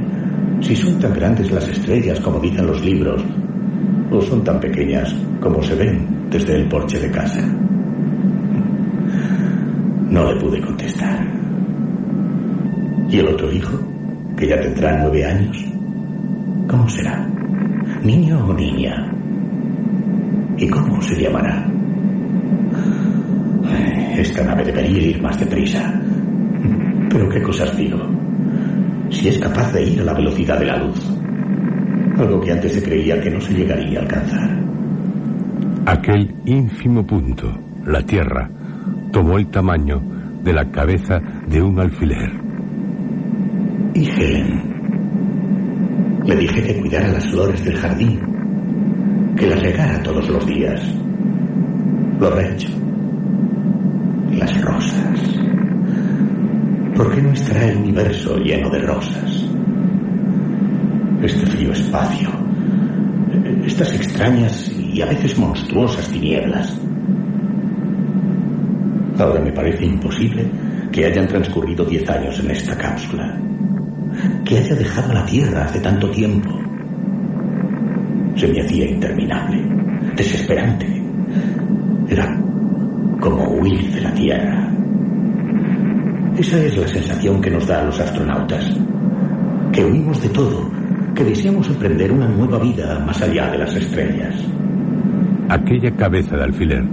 si 0.60 0.76
son 0.76 0.98
tan 0.98 1.14
grandes 1.14 1.50
las 1.50 1.66
estrellas 1.68 2.20
como 2.20 2.38
dicen 2.38 2.66
los 2.66 2.84
libros, 2.84 3.24
o 4.10 4.20
son 4.20 4.44
tan 4.44 4.60
pequeñas 4.60 5.14
como 5.40 5.62
se 5.62 5.74
ven 5.74 6.06
desde 6.30 6.56
el 6.56 6.68
porche 6.68 6.98
de 6.98 7.10
casa. 7.10 7.40
No 10.10 10.32
le 10.32 10.40
pude 10.40 10.60
contestar. 10.60 11.26
¿Y 13.08 13.18
el 13.18 13.28
otro 13.28 13.50
hijo, 13.52 13.78
que 14.36 14.48
ya 14.48 14.60
tendrá 14.60 14.98
nueve 15.00 15.24
años? 15.24 15.64
¿Cómo 16.68 16.88
será? 16.88 17.26
¿Niño 18.02 18.46
o 18.46 18.52
niña? 18.52 19.12
¿Y 20.58 20.68
cómo 20.68 21.00
se 21.02 21.20
llamará? 21.20 21.70
Esta 24.16 24.44
nave 24.44 24.64
debería 24.64 25.10
ir 25.10 25.22
más 25.22 25.38
deprisa. 25.38 26.00
Pero 27.10 27.28
qué 27.28 27.42
cosas 27.42 27.76
digo. 27.76 28.15
Si 29.10 29.28
es 29.28 29.38
capaz 29.38 29.72
de 29.72 29.84
ir 29.84 30.00
a 30.00 30.04
la 30.04 30.14
velocidad 30.14 30.58
de 30.58 30.66
la 30.66 30.78
luz. 30.78 31.00
Algo 32.18 32.40
que 32.40 32.52
antes 32.52 32.72
se 32.72 32.82
creía 32.82 33.20
que 33.20 33.30
no 33.30 33.40
se 33.40 33.54
llegaría 33.54 33.98
a 33.98 34.02
alcanzar. 34.02 34.64
Aquel 35.86 36.34
ínfimo 36.46 37.06
punto, 37.06 37.52
la 37.86 38.02
Tierra, 38.02 38.50
tomó 39.12 39.38
el 39.38 39.46
tamaño 39.48 40.02
de 40.42 40.52
la 40.52 40.70
cabeza 40.70 41.20
de 41.48 41.62
un 41.62 41.78
alfiler. 41.78 42.32
Y 43.94 44.10
Helen. 44.10 44.76
Le 46.24 46.36
dije 46.36 46.62
que 46.62 46.80
cuidara 46.80 47.08
las 47.08 47.30
flores 47.30 47.64
del 47.64 47.76
jardín, 47.76 48.20
que 49.36 49.46
las 49.46 49.60
regara 49.62 50.02
todos 50.02 50.28
los 50.28 50.46
días. 50.46 50.80
Lo 52.18 52.38
he 52.38 52.52
hecho. 52.52 52.68
Las 54.32 54.60
rosas. 54.62 55.36
¿Por 56.96 57.14
qué 57.14 57.20
no 57.20 57.30
estará 57.30 57.68
el 57.68 57.76
universo 57.76 58.38
lleno 58.38 58.70
de 58.70 58.78
rosas? 58.78 59.46
Este 61.22 61.44
frío 61.44 61.72
espacio, 61.72 62.30
estas 63.66 63.94
extrañas 63.94 64.72
y 64.72 65.02
a 65.02 65.06
veces 65.06 65.38
monstruosas 65.38 66.08
tinieblas. 66.08 66.80
Ahora 69.18 69.40
me 69.42 69.52
parece 69.52 69.84
imposible 69.84 70.50
que 70.90 71.04
hayan 71.04 71.28
transcurrido 71.28 71.84
diez 71.84 72.08
años 72.08 72.40
en 72.40 72.50
esta 72.50 72.74
cápsula, 72.78 73.38
que 74.46 74.56
haya 74.56 74.74
dejado 74.74 75.12
la 75.12 75.26
Tierra 75.26 75.64
hace 75.64 75.80
tanto 75.80 76.10
tiempo. 76.10 76.48
Se 78.36 78.48
me 78.48 78.62
hacía 78.62 78.90
interminable, 78.90 79.62
desesperante. 80.16 80.86
Era 82.08 82.40
como 83.20 83.50
huir 83.58 83.92
de 83.92 84.00
la 84.00 84.14
Tierra. 84.14 84.75
Esa 86.38 86.62
es 86.62 86.76
la 86.76 86.86
sensación 86.86 87.40
que 87.40 87.50
nos 87.50 87.66
da 87.66 87.80
a 87.80 87.84
los 87.84 87.98
astronautas, 87.98 88.70
que 89.72 89.82
huimos 89.82 90.22
de 90.22 90.28
todo, 90.28 90.70
que 91.14 91.24
deseamos 91.24 91.66
emprender 91.68 92.12
una 92.12 92.28
nueva 92.28 92.58
vida 92.58 92.98
más 92.98 93.22
allá 93.22 93.50
de 93.52 93.58
las 93.58 93.74
estrellas. 93.74 94.34
Aquella 95.48 95.96
cabeza 95.96 96.36
de 96.36 96.44
alfiler 96.44 96.84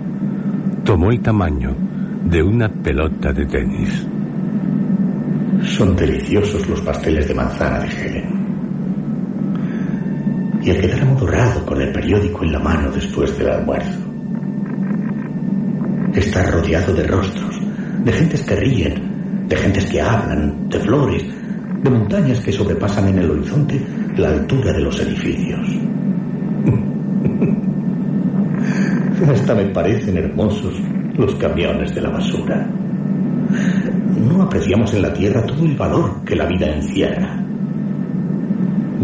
tomó 0.85 1.11
el 1.11 1.19
tamaño 1.19 1.75
de 2.23 2.41
una 2.41 2.69
pelota 2.69 3.33
de 3.33 3.45
tenis. 3.45 4.07
Son 5.63 5.93
deliciosos 5.93 6.65
los 6.69 6.79
pasteles 6.79 7.27
de 7.27 7.35
manzana 7.35 7.79
de 7.79 7.87
Helen. 7.89 8.43
Y 10.61 10.69
el 10.69 10.79
quedar 10.79 11.01
amodorrado 11.01 11.65
con 11.65 11.81
el 11.81 11.91
periódico 11.91 12.45
en 12.45 12.53
la 12.53 12.59
mano 12.59 12.91
después 12.91 13.37
del 13.37 13.49
almuerzo. 13.49 13.99
Estar 16.13 16.49
rodeado 16.49 16.93
de 16.93 17.03
rostros, 17.03 17.61
de 18.05 18.11
gentes 18.13 18.41
que 18.43 18.55
ríen, 18.55 19.12
de 19.47 19.55
gentes 19.55 19.85
que 19.85 20.01
hablan, 20.01 20.69
de 20.69 20.79
flores, 20.79 21.23
de 21.83 21.89
montañas 21.89 22.39
que 22.39 22.51
sobrepasan 22.51 23.09
en 23.09 23.19
el 23.19 23.31
horizonte 23.31 23.81
la 24.17 24.29
altura 24.29 24.73
de 24.73 24.81
los 24.81 24.99
edificios. 24.99 25.59
Hasta 29.29 29.55
me 29.55 29.65
parecen 29.65 30.17
hermosos 30.17 30.73
los 31.17 31.35
camiones 31.35 31.93
de 31.93 32.01
la 32.01 32.09
basura. 32.09 32.67
No 34.29 34.41
apreciamos 34.41 34.93
en 34.93 35.01
la 35.01 35.13
tierra 35.13 35.45
todo 35.45 35.65
el 35.65 35.75
valor 35.75 36.23
que 36.25 36.35
la 36.35 36.45
vida 36.45 36.67
encierra. 36.67 37.43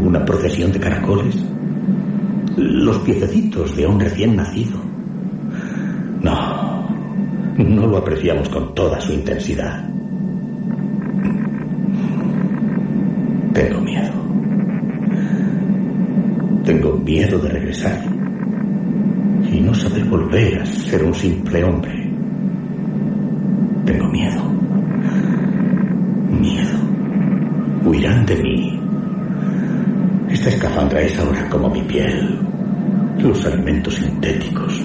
Una 0.02 0.24
procesión 0.26 0.72
de 0.72 0.80
caracoles, 0.80 1.46
los 2.56 2.98
piececitos 3.00 3.76
de 3.76 3.86
un 3.86 4.00
recién 4.00 4.36
nacido. 4.36 4.80
No, 6.22 6.88
no 7.58 7.88
lo 7.88 7.98
apreciamos 7.98 8.50
con 8.50 8.74
toda 8.74 9.00
su 9.00 9.14
intensidad. 9.14 9.99
Tengo 13.60 13.82
miedo. 13.82 14.14
Tengo 16.64 16.94
miedo 16.94 17.40
de 17.40 17.50
regresar 17.50 18.02
y 19.52 19.60
no 19.60 19.74
saber 19.74 20.06
volver 20.06 20.62
a 20.62 20.66
ser 20.66 21.04
un 21.04 21.14
simple 21.14 21.66
hombre. 21.66 22.10
Tengo 23.86 24.08
miedo. 24.08 24.42
Miedo. 26.40 26.80
huirán 27.84 28.26
de 28.26 28.36
mí. 28.38 28.80
Esta 30.30 30.52
escafandra 30.52 31.02
es 31.02 31.20
ahora 31.20 31.50
como 31.50 31.70
mi 31.70 31.82
piel, 31.82 32.40
los 33.18 33.46
alimentos 33.46 33.96
sintéticos, 33.96 34.82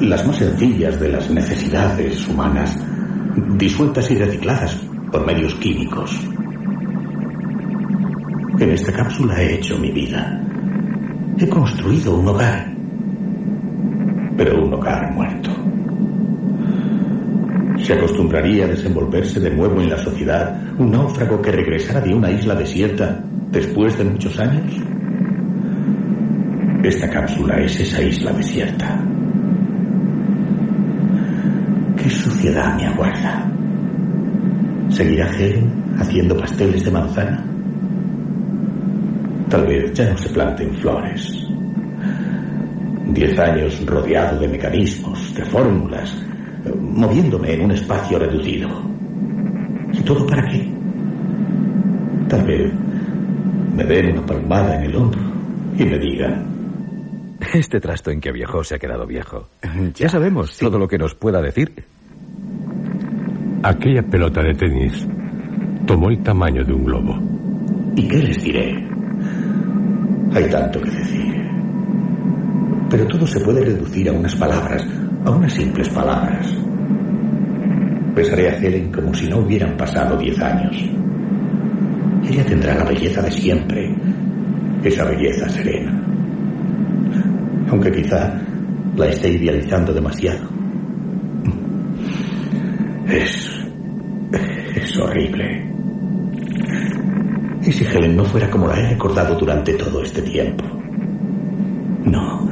las 0.00 0.26
más 0.26 0.36
sencillas 0.36 0.98
de 0.98 1.10
las 1.10 1.28
necesidades 1.28 2.26
humanas, 2.28 2.78
disueltas 3.58 4.10
y 4.10 4.14
recicladas 4.14 4.74
por 5.12 5.26
medios 5.26 5.54
químicos. 5.56 6.18
En 8.60 8.70
esta 8.70 8.92
cápsula 8.92 9.40
he 9.40 9.54
hecho 9.54 9.78
mi 9.78 9.92
vida. 9.92 10.44
He 11.38 11.48
construido 11.48 12.18
un 12.18 12.26
hogar, 12.26 12.74
pero 14.36 14.64
un 14.64 14.74
hogar 14.74 15.12
muerto. 15.12 15.50
¿Se 17.80 17.92
acostumbraría 17.92 18.64
a 18.64 18.68
desenvolverse 18.68 19.38
de 19.38 19.50
nuevo 19.50 19.80
en 19.80 19.90
la 19.90 19.98
sociedad 19.98 20.60
un 20.76 20.90
náufrago 20.90 21.40
que 21.40 21.52
regresara 21.52 22.00
de 22.00 22.12
una 22.12 22.32
isla 22.32 22.56
desierta 22.56 23.22
después 23.52 23.96
de 23.96 24.04
muchos 24.04 24.36
años? 24.40 24.72
Esta 26.82 27.08
cápsula 27.10 27.60
es 27.60 27.78
esa 27.78 28.02
isla 28.02 28.32
desierta. 28.32 29.00
¿Qué 31.96 32.10
sociedad 32.10 32.74
me 32.74 32.86
aguarda? 32.86 33.52
¿Seguirá 34.88 35.30
Helen 35.30 35.70
haciendo 36.00 36.36
pasteles 36.36 36.84
de 36.84 36.90
manzana? 36.90 37.57
Tal 39.48 39.66
vez 39.66 39.92
ya 39.94 40.10
no 40.10 40.18
se 40.18 40.28
planten 40.28 40.74
flores. 40.74 41.46
Diez 43.06 43.38
años 43.38 43.84
rodeado 43.86 44.38
de 44.38 44.48
mecanismos, 44.48 45.34
de 45.34 45.44
fórmulas, 45.46 46.14
moviéndome 46.78 47.54
en 47.54 47.62
un 47.62 47.70
espacio 47.70 48.18
reducido. 48.18 48.68
¿Y 49.92 50.00
todo 50.02 50.26
para 50.26 50.46
qué? 50.48 50.70
Tal 52.28 52.44
vez 52.44 52.72
me 53.74 53.84
den 53.84 54.12
una 54.12 54.26
palmada 54.26 54.76
en 54.76 54.82
el 54.82 54.96
hombro 54.96 55.20
y 55.78 55.84
me 55.84 55.98
digan... 55.98 57.38
Este 57.54 57.80
trasto 57.80 58.10
en 58.10 58.20
que 58.20 58.32
viajó 58.32 58.62
se 58.62 58.74
ha 58.74 58.78
quedado 58.78 59.06
viejo. 59.06 59.48
Ya 59.94 60.08
sabemos 60.08 60.58
todo 60.58 60.78
lo 60.78 60.86
que 60.86 60.98
nos 60.98 61.14
pueda 61.14 61.40
decir. 61.40 61.72
Aquella 63.62 64.02
pelota 64.02 64.42
de 64.42 64.54
tenis 64.54 65.06
tomó 65.86 66.10
el 66.10 66.22
tamaño 66.22 66.64
de 66.64 66.72
un 66.72 66.84
globo. 66.84 67.18
¿Y 67.96 68.06
qué 68.06 68.18
les 68.18 68.42
diré? 68.42 68.87
Hay 70.34 70.44
tanto 70.50 70.80
que 70.80 70.90
decir. 70.90 71.34
Pero 72.90 73.06
todo 73.06 73.26
se 73.26 73.40
puede 73.40 73.64
reducir 73.64 74.08
a 74.08 74.12
unas 74.12 74.34
palabras, 74.34 74.86
a 75.24 75.30
unas 75.30 75.52
simples 75.52 75.88
palabras. 75.88 76.46
Besaré 78.14 78.50
a 78.50 78.56
Helen 78.56 78.90
como 78.92 79.14
si 79.14 79.28
no 79.28 79.38
hubieran 79.38 79.76
pasado 79.76 80.16
diez 80.16 80.38
años. 80.40 80.76
Ella 82.28 82.44
tendrá 82.44 82.74
la 82.74 82.84
belleza 82.84 83.22
de 83.22 83.30
siempre, 83.30 83.94
esa 84.82 85.04
belleza 85.04 85.48
serena. 85.48 86.02
Aunque 87.70 87.92
quizá 87.92 88.40
la 88.96 89.06
esté 89.06 89.30
idealizando 89.30 89.92
demasiado. 89.92 90.48
Es. 93.08 93.50
es 94.74 94.98
horrible. 94.98 95.67
¿Y 97.68 97.72
si 97.72 97.84
Helen 97.84 98.16
no 98.16 98.24
fuera 98.24 98.48
como 98.48 98.66
la 98.66 98.80
he 98.80 98.88
recordado 98.88 99.34
durante 99.34 99.74
todo 99.74 100.02
este 100.02 100.22
tiempo? 100.22 100.64
No, 102.02 102.48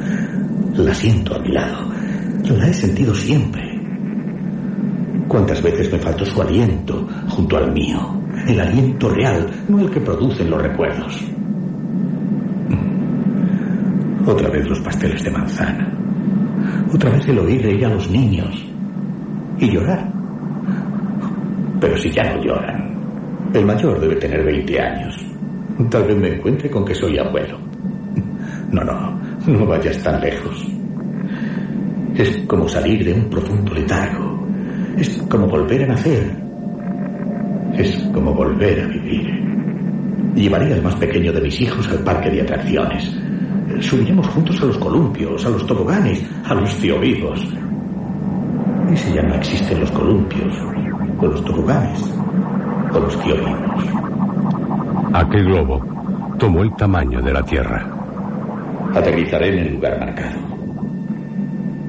la 0.75 0.93
siento 0.93 1.35
a 1.35 1.39
mi 1.39 1.53
lado. 1.53 1.89
La 2.55 2.67
he 2.67 2.73
sentido 2.73 3.15
siempre. 3.15 3.63
¿Cuántas 5.27 5.59
veces 5.63 5.91
me 5.91 5.97
faltó 5.97 6.23
su 6.23 6.39
aliento 6.39 7.07
junto 7.29 7.57
al 7.57 7.73
mío? 7.73 8.21
El 8.47 8.59
aliento 8.59 9.09
real, 9.09 9.49
no 9.67 9.79
el 9.79 9.89
que 9.89 10.01
producen 10.01 10.51
los 10.51 10.61
recuerdos. 10.61 11.19
Otra 14.23 14.49
vez 14.51 14.69
los 14.69 14.79
pasteles 14.81 15.23
de 15.23 15.31
manzana. 15.31 15.97
Otra 16.93 17.09
vez 17.09 17.27
el 17.27 17.39
oír 17.39 17.63
reír 17.63 17.87
a 17.87 17.89
los 17.89 18.07
niños. 18.07 18.55
Y 19.57 19.71
llorar. 19.71 20.13
Pero 21.81 21.97
si 21.97 22.11
ya 22.11 22.35
no 22.35 22.43
lloran. 22.43 22.76
El 23.53 23.65
mayor 23.65 23.99
debe 23.99 24.15
tener 24.15 24.43
20 24.43 24.81
años. 24.81 25.15
Tal 25.89 26.03
vez 26.03 26.17
me 26.17 26.35
encuentre 26.35 26.69
con 26.69 26.83
que 26.85 26.93
soy 26.93 27.17
abuelo. 27.17 27.59
No, 28.71 28.83
no, 28.83 29.19
no 29.47 29.65
vayas 29.65 29.97
tan 30.03 30.19
lejos. 30.19 30.67
Es 32.15 32.37
como 32.47 32.67
salir 32.67 33.05
de 33.05 33.13
un 33.13 33.29
profundo 33.29 33.73
letargo. 33.73 34.45
Es 34.97 35.23
como 35.29 35.47
volver 35.47 35.83
a 35.83 35.87
nacer. 35.87 36.35
Es 37.77 37.95
como 38.13 38.33
volver 38.33 38.81
a 38.81 38.87
vivir. 38.87 39.27
Llevaré 40.35 40.73
al 40.73 40.83
más 40.83 40.95
pequeño 40.95 41.31
de 41.31 41.41
mis 41.41 41.61
hijos 41.61 41.87
al 41.89 42.03
parque 42.03 42.29
de 42.29 42.41
atracciones. 42.41 43.15
Subiremos 43.79 44.27
juntos 44.27 44.61
a 44.61 44.65
los 44.65 44.77
columpios, 44.77 45.45
a 45.45 45.49
los 45.49 45.65
toboganes, 45.65 46.23
a 46.43 46.53
los 46.53 46.81
vivos. 46.81 47.47
¿Y 48.91 48.97
si 48.97 49.13
ya 49.13 49.21
no 49.21 49.35
existen 49.35 49.79
los 49.79 49.91
columpios, 49.91 50.53
o 51.19 51.27
los 51.27 51.43
toboganes, 51.43 52.17
los 52.93 53.23
vivos? 53.23 53.49
Aquel 55.13 55.45
globo 55.45 55.81
tomó 56.37 56.63
el 56.63 56.75
tamaño 56.75 57.21
de 57.21 57.33
la 57.33 57.43
Tierra. 57.43 57.85
Aterrizaré 58.93 59.49
en 59.49 59.67
el 59.67 59.73
lugar 59.73 59.99
marcado. 59.99 60.39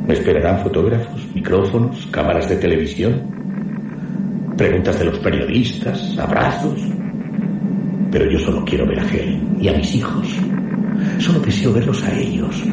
Me 0.07 0.15
esperarán 0.15 0.59
fotógrafos, 0.63 1.29
micrófonos, 1.35 2.07
cámaras 2.11 2.49
de 2.49 2.57
televisión, 2.57 4.55
preguntas 4.57 4.99
de 4.99 5.05
los 5.05 5.19
periodistas, 5.19 6.17
abrazos. 6.19 6.81
Pero 8.11 8.31
yo 8.31 8.39
solo 8.39 8.65
quiero 8.65 8.87
ver 8.87 9.01
a 9.01 9.09
Helen 9.09 9.59
y 9.61 9.69
a 9.69 9.75
mis 9.75 9.95
hijos. 9.97 10.27
Solo 11.19 11.41
deseo 11.41 11.73
verlos 11.73 12.03
a 12.05 12.19
ellos. 12.19 12.65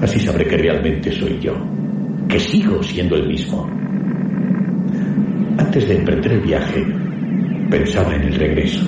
Así 0.00 0.20
sabré 0.20 0.46
que 0.46 0.56
realmente 0.56 1.10
soy 1.10 1.38
yo, 1.40 1.54
que 2.28 2.38
sigo 2.38 2.82
siendo 2.82 3.16
el 3.16 3.26
mismo. 3.26 3.68
Antes 5.58 5.88
de 5.88 5.96
emprender 5.96 6.32
el 6.32 6.40
viaje, 6.40 7.03
pensaba 7.74 8.14
en 8.14 8.22
el 8.22 8.34
regreso. 8.36 8.86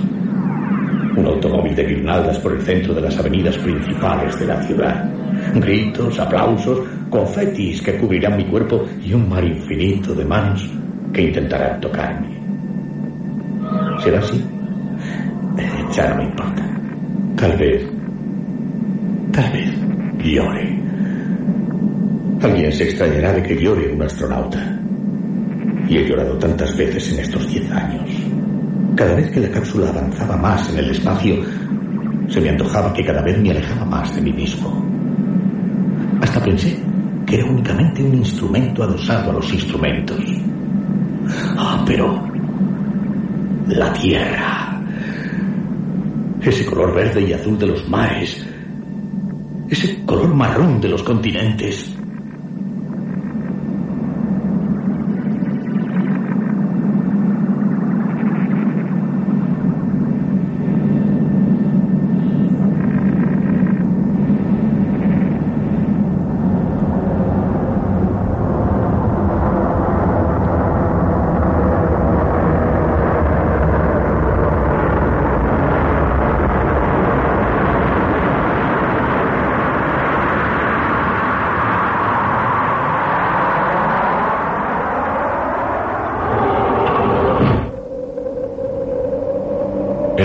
Un 1.17 1.27
automóvil 1.27 1.75
de 1.75 1.83
guirnaldas 1.83 2.39
por 2.39 2.53
el 2.53 2.63
centro 2.63 2.95
de 2.95 3.01
las 3.01 3.19
avenidas 3.19 3.59
principales 3.59 4.39
de 4.39 4.47
la 4.47 4.63
ciudad. 4.63 5.11
Gritos, 5.57 6.21
aplausos, 6.21 6.87
confetis 7.11 7.83
que 7.83 7.99
cubrirán 7.99 8.37
mi 8.37 8.45
cuerpo 8.45 8.87
y 9.03 9.13
un 9.13 9.29
mar 9.29 9.43
infinito 9.43 10.15
de 10.15 10.25
manos 10.25 10.71
que 11.13 11.23
intentarán 11.23 11.81
tocarme. 11.81 12.29
¿Será 14.05 14.21
así? 14.21 14.45
Ya 15.93 16.09
no 16.11 16.17
me 16.19 16.25
importa. 16.25 16.63
Tal 17.35 17.57
vez, 17.57 17.83
tal 19.33 19.53
vez 19.53 19.75
llore. 20.23 20.81
Alguien 22.41 22.71
se 22.71 22.85
extrañará 22.85 23.33
de 23.33 23.43
que 23.43 23.61
llore 23.61 23.93
un 23.93 24.03
astronauta. 24.03 24.79
Y 25.89 25.97
he 25.97 26.09
llorado 26.09 26.39
tantas 26.39 26.77
veces 26.77 27.13
en 27.13 27.19
estos 27.19 27.49
diez 27.49 27.69
años. 27.73 28.16
Cada 28.97 29.15
vez 29.15 29.31
que 29.31 29.41
la 29.41 29.51
cápsula 29.51 29.91
avanzaba 29.91 30.39
más 30.39 30.71
en 30.71 30.79
el 30.79 30.91
espacio, 30.91 31.37
se 32.29 32.41
me 32.41 32.49
antojaba 32.49 32.95
que 32.95 33.05
cada 33.05 33.21
vez 33.21 33.39
me 33.39 33.51
alejaba 33.51 33.85
más 33.85 34.15
de 34.17 34.23
mí 34.23 34.33
mismo. 34.33 34.83
Hasta 36.23 36.43
pensé 36.43 36.79
que 37.27 37.37
era 37.37 37.45
únicamente 37.45 38.03
un 38.03 38.15
instrumento 38.15 38.83
adosado 38.83 39.31
a 39.31 39.35
los 39.35 39.53
instrumentos. 39.53 40.19
Ah, 41.59 41.85
pero 41.87 42.27
la 43.69 43.93
tierra, 43.93 44.81
ese 46.41 46.65
color 46.65 46.95
verde 46.95 47.21
y 47.21 47.35
azul 47.35 47.59
de 47.59 47.67
los 47.67 47.87
mares, 47.91 48.47
ese 49.69 50.05
color 50.07 50.35
marrón 50.35 50.81
de 50.81 50.89
los 50.89 51.03
continentes, 51.03 51.95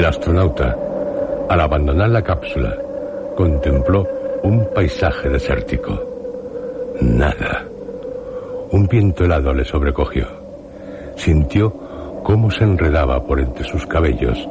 El 0.02 0.08
astronauta, 0.08 0.76
al 1.48 1.62
abandonar 1.62 2.10
la 2.10 2.24
cápsula, 2.24 2.76
contempló 3.38 4.08
un 4.42 4.68
paisaje 4.74 5.30
desértico. 5.30 5.94
Nada. 7.02 7.68
Un 8.72 8.88
viento 8.88 9.26
helado 9.26 9.54
le 9.54 9.64
sobrecogió. 9.64 10.26
Sintió 11.16 11.72
cómo 12.24 12.50
se 12.50 12.64
enredaba 12.64 13.24
por 13.24 13.42
entre 13.42 13.64
sus 13.64 13.86
cabellos 13.86 14.50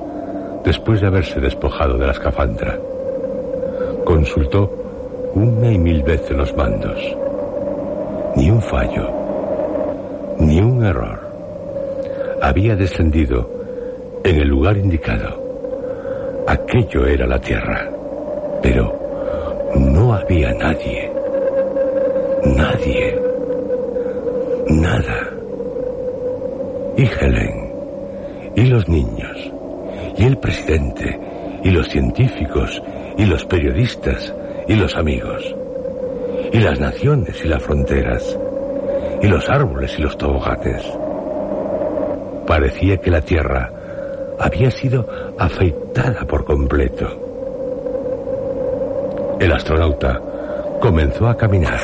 después 0.65 1.01
de 1.01 1.09
haberse 1.09 1.41
despojado 1.41 1.99
de 1.99 2.07
la 2.07 2.13
escafandra. 2.13 2.79
Consultó 4.05 4.73
una 5.35 5.73
y 5.73 5.79
mil 5.81 6.05
veces 6.05 6.37
los 6.37 6.57
mandos. 6.57 7.01
Ni 8.37 8.53
un 8.53 8.63
fallo, 8.63 9.11
ni 10.39 10.61
un 10.61 10.85
error. 10.85 11.19
Había 12.41 12.77
descendido 12.77 13.59
en 14.23 14.37
el 14.37 14.49
lugar 14.49 14.77
indicado. 14.77 15.40
Aquello 16.51 17.07
era 17.07 17.29
la 17.29 17.41
Tierra, 17.41 17.89
pero 18.61 18.93
no 19.77 20.13
había 20.13 20.53
nadie. 20.55 21.09
Nadie. 22.45 23.17
Nada. 24.67 25.31
Y 26.97 27.05
Helen, 27.05 27.73
y 28.57 28.65
los 28.65 28.89
niños, 28.89 29.53
y 30.19 30.25
el 30.25 30.39
presidente, 30.39 31.21
y 31.63 31.71
los 31.71 31.89
científicos, 31.89 32.83
y 33.17 33.27
los 33.27 33.45
periodistas, 33.45 34.35
y 34.67 34.75
los 34.75 34.97
amigos, 34.97 35.55
y 36.53 36.59
las 36.59 36.81
naciones 36.81 37.45
y 37.45 37.47
las 37.47 37.63
fronteras, 37.63 38.37
y 39.23 39.29
los 39.29 39.49
árboles 39.49 39.97
y 39.97 40.03
los 40.03 40.19
toboganes. 40.19 40.83
Parecía 42.45 42.97
que 42.97 43.13
la 43.13 43.21
Tierra 43.21 43.80
había 44.41 44.71
sido 44.71 45.07
afeitada 45.39 46.27
por 46.27 46.45
completo. 46.45 47.07
El 49.39 49.53
astronauta 49.53 50.21
comenzó 50.81 51.29
a 51.29 51.37
caminar. 51.37 51.81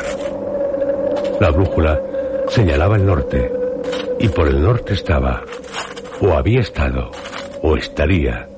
La 1.38 1.50
brújula 1.50 2.00
señalaba 2.48 2.96
el 2.96 3.06
norte 3.06 3.52
y 4.18 4.28
por 4.28 4.48
el 4.48 4.62
norte 4.62 4.94
estaba, 4.94 5.42
o 6.20 6.32
había 6.32 6.60
estado, 6.60 7.10
o 7.62 7.76
estaría, 7.76 8.48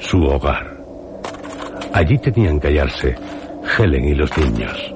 su 0.00 0.24
hogar. 0.24 0.78
Allí 1.92 2.18
tenían 2.18 2.58
que 2.58 2.68
hallarse 2.68 3.14
Helen 3.78 4.06
y 4.06 4.14
los 4.14 4.36
niños. 4.38 4.94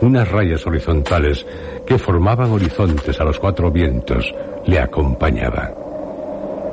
Unas 0.00 0.30
rayas 0.30 0.64
horizontales 0.66 1.44
que 1.84 1.98
formaban 1.98 2.52
horizontes 2.52 3.20
a 3.20 3.24
los 3.24 3.38
cuatro 3.38 3.70
vientos 3.70 4.32
le 4.64 4.78
acompañaban. 4.78 5.89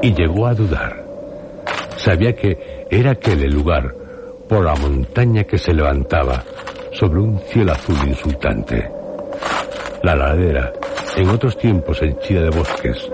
Y 0.02 0.14
llegó 0.14 0.48
a 0.48 0.54
dudar. 0.54 1.04
Sabía 1.98 2.34
que 2.34 2.86
era 2.90 3.12
aquel 3.12 3.44
el 3.44 3.54
lugar 3.54 3.94
por 4.48 4.64
la 4.64 4.76
montaña 4.76 5.44
que 5.44 5.58
se 5.58 5.74
levantaba 5.74 6.44
sobre 6.92 7.20
un 7.20 7.40
cielo 7.40 7.74
azul 7.74 7.98
insultante. 8.08 8.90
La 10.04 10.16
ladera, 10.16 10.72
en 11.16 11.30
otros 11.30 11.58
tiempos 11.58 12.02
henchida 12.02 12.42
de 12.44 12.50
bosques, 12.50 13.12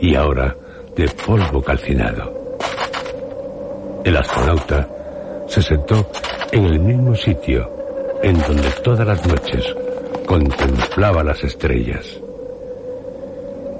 y 0.00 0.14
ahora 0.14 0.56
de 0.96 1.08
polvo 1.26 1.62
calcinado. 1.62 2.32
El 4.04 4.16
astronauta 4.16 4.88
se 5.46 5.62
sentó 5.62 6.08
en 6.50 6.64
el 6.64 6.80
mismo 6.80 7.14
sitio 7.14 7.70
en 8.22 8.40
donde 8.40 8.70
todas 8.82 9.06
las 9.06 9.26
noches 9.26 9.64
contemplaba 10.26 11.22
las 11.22 11.42
estrellas. 11.44 12.20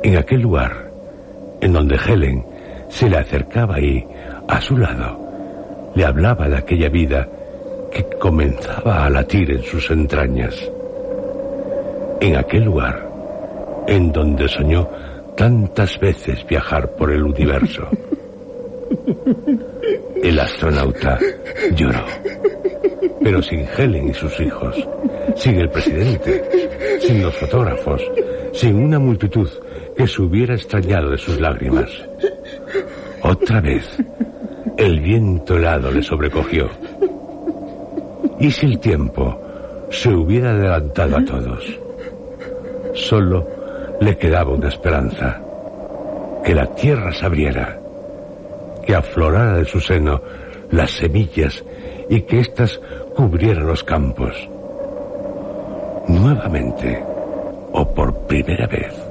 En 0.03 0.17
aquel 0.17 0.41
lugar, 0.41 0.92
en 1.63 1.73
donde 1.73 1.97
Helen 1.97 2.45
se 2.89 3.09
le 3.09 3.17
acercaba 3.17 3.81
y, 3.81 4.05
a 4.49 4.61
su 4.61 4.77
lado, 4.77 5.19
le 5.95 6.05
hablaba 6.05 6.49
de 6.49 6.57
aquella 6.57 6.89
vida 6.89 7.29
que 7.91 8.05
comenzaba 8.19 9.07
a 9.07 9.11
latir 9.11 9.51
en 9.53 9.63
sus 9.63 9.91
entrañas. 9.91 10.55
En 12.21 12.37
aquel 12.37 12.65
lugar, 12.65 13.09
en 13.87 14.13
donde 14.13 14.49
soñó 14.49 14.89
tantas 15.37 15.99
veces 16.01 16.45
viajar 16.47 16.91
por 16.97 17.13
el 17.13 17.23
universo. 17.23 17.89
El 20.23 20.39
astronauta 20.39 21.19
lloró. 21.75 22.05
Pero 23.23 23.43
sin 23.43 23.67
Helen 23.77 24.11
y 24.11 24.15
sus 24.15 24.39
hijos, 24.41 24.77
sin 25.37 25.59
el 25.59 25.71
presidente, 25.71 26.99
sin 27.01 27.23
los 27.23 27.35
fotógrafos, 27.35 28.03
sin 28.53 28.77
una 28.77 28.99
multitud 28.99 29.49
que 29.97 30.07
se 30.07 30.23
hubiera 30.23 30.55
extrañado 30.55 31.11
de 31.11 31.19
sus 31.19 31.41
lágrimas. 31.41 31.91
Otra 33.23 33.61
vez, 33.61 33.85
el 34.77 35.01
viento 35.01 35.57
helado 35.57 35.91
le 35.91 36.03
sobrecogió. 36.03 36.69
¿Y 38.39 38.51
si 38.51 38.67
el 38.67 38.79
tiempo 38.79 39.41
se 39.91 40.09
hubiera 40.09 40.51
adelantado 40.51 41.17
a 41.17 41.25
todos? 41.25 41.79
Solo 42.95 43.47
le 44.01 44.17
quedaba 44.17 44.53
una 44.53 44.69
esperanza, 44.69 45.41
que 46.45 46.55
la 46.55 46.67
tierra 46.75 47.13
se 47.13 47.27
abriera, 47.27 47.79
que 48.85 48.95
aflorara 48.95 49.59
de 49.59 49.65
su 49.65 49.81
seno 49.81 50.21
las 50.71 50.91
semillas 50.91 51.63
y 52.09 52.23
que 52.23 52.41
éstas 52.41 52.81
cubrieran 53.15 53.67
los 53.67 53.85
campos. 53.85 54.35
Nuevamente, 56.09 57.03
o 57.73 57.95
por 57.95 58.27
primera 58.27 58.67
vez. 58.67 59.02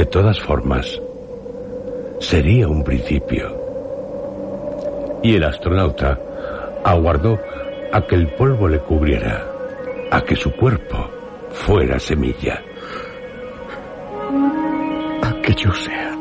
De 0.00 0.06
todas 0.06 0.40
formas, 0.40 0.98
sería 2.20 2.66
un 2.66 2.82
principio. 2.82 3.54
Y 5.22 5.36
el 5.36 5.44
astronauta 5.44 6.18
aguardó 6.82 7.38
a 7.92 8.00
que 8.06 8.14
el 8.14 8.28
polvo 8.28 8.66
le 8.66 8.78
cubriera, 8.78 9.44
a 10.10 10.22
que 10.22 10.36
su 10.36 10.56
cuerpo 10.56 11.06
fuera 11.50 11.98
semilla 11.98 12.62
que 15.42 15.54
yo 15.54 15.72
sea 15.74 16.16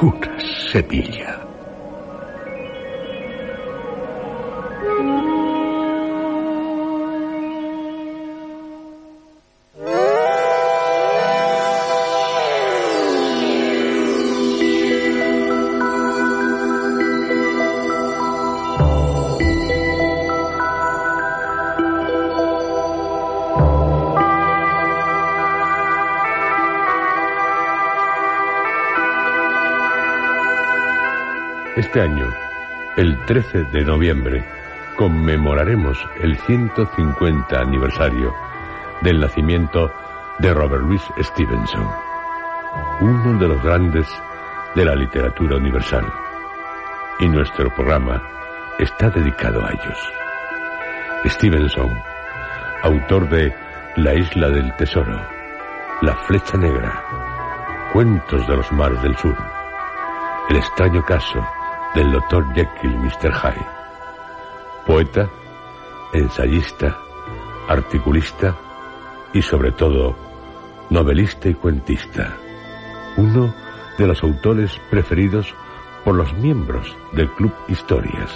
una 0.00 0.38
semilla. 0.70 1.45
Este 31.96 32.10
año, 32.10 32.30
el 32.98 33.24
13 33.24 33.64
de 33.72 33.82
noviembre, 33.82 34.44
conmemoraremos 34.98 35.98
el 36.20 36.36
150 36.36 37.58
aniversario 37.58 38.34
del 39.00 39.18
nacimiento 39.18 39.90
de 40.38 40.52
Robert 40.52 40.82
Louis 40.82 41.00
Stevenson, 41.18 41.88
uno 43.00 43.38
de 43.38 43.48
los 43.48 43.62
grandes 43.62 44.06
de 44.74 44.84
la 44.84 44.94
literatura 44.94 45.56
universal. 45.56 46.04
Y 47.18 47.28
nuestro 47.28 47.74
programa 47.74 48.22
está 48.78 49.08
dedicado 49.08 49.64
a 49.64 49.70
ellos. 49.70 49.98
Stevenson, 51.24 51.98
autor 52.82 53.26
de 53.30 53.54
La 53.96 54.12
isla 54.12 54.50
del 54.50 54.70
tesoro, 54.76 55.18
La 56.02 56.14
flecha 56.14 56.58
negra, 56.58 57.02
Cuentos 57.94 58.46
de 58.46 58.54
los 58.54 58.70
mares 58.70 59.00
del 59.00 59.16
sur, 59.16 59.34
El 60.50 60.56
extraño 60.56 61.02
caso 61.02 61.55
del 61.96 62.12
Dr. 62.12 62.52
Jekyll 62.52 62.94
Mr. 62.98 63.32
Hyde. 63.32 63.66
Poeta, 64.86 65.30
ensayista, 66.12 66.94
articulista 67.68 68.54
y 69.32 69.40
sobre 69.40 69.72
todo 69.72 70.14
novelista 70.90 71.48
y 71.48 71.54
cuentista. 71.54 72.36
Uno 73.16 73.52
de 73.96 74.06
los 74.06 74.22
autores 74.22 74.78
preferidos 74.90 75.54
por 76.04 76.16
los 76.16 76.34
miembros 76.34 76.94
del 77.12 77.30
Club 77.30 77.54
Historias, 77.66 78.30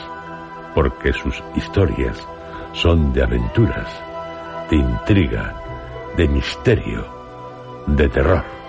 porque 0.74 1.12
sus 1.12 1.42
historias 1.54 2.26
son 2.72 3.12
de 3.12 3.22
aventuras, 3.22 3.88
de 4.70 4.76
intriga, 4.76 5.54
de 6.16 6.26
misterio, 6.28 7.04
de 7.86 8.08
terror. 8.08 8.59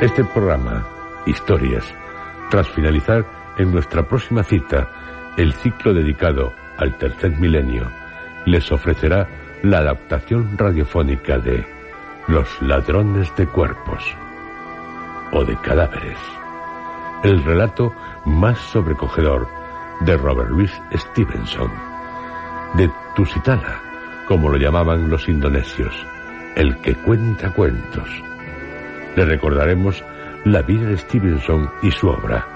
Este 0.00 0.24
programa, 0.24 0.86
Historias, 1.26 1.84
tras 2.48 2.66
finalizar 2.70 3.22
en 3.58 3.70
nuestra 3.70 4.02
próxima 4.02 4.42
cita 4.42 4.88
el 5.36 5.52
ciclo 5.52 5.92
dedicado 5.92 6.54
al 6.78 6.96
tercer 6.96 7.38
milenio, 7.38 7.86
les 8.46 8.72
ofrecerá 8.72 9.28
la 9.62 9.80
adaptación 9.80 10.56
radiofónica 10.56 11.38
de 11.38 11.66
Los 12.28 12.62
ladrones 12.62 13.30
de 13.36 13.46
cuerpos 13.46 14.02
o 15.32 15.44
de 15.44 15.54
cadáveres, 15.56 16.18
el 17.22 17.44
relato 17.44 17.94
más 18.24 18.56
sobrecogedor 18.56 19.48
de 20.00 20.16
Robert 20.16 20.48
Louis 20.48 20.72
Stevenson, 20.94 21.70
de 22.72 22.90
Tusitala, 23.14 23.82
como 24.26 24.48
lo 24.48 24.56
llamaban 24.56 25.10
los 25.10 25.28
indonesios, 25.28 25.94
el 26.56 26.78
que 26.78 26.94
cuenta 26.94 27.52
cuentos. 27.52 28.29
Le 29.16 29.24
recordaremos 29.24 30.02
la 30.44 30.62
vida 30.62 30.88
de 30.88 30.96
Stevenson 30.96 31.70
y 31.82 31.90
su 31.90 32.08
obra, 32.08 32.46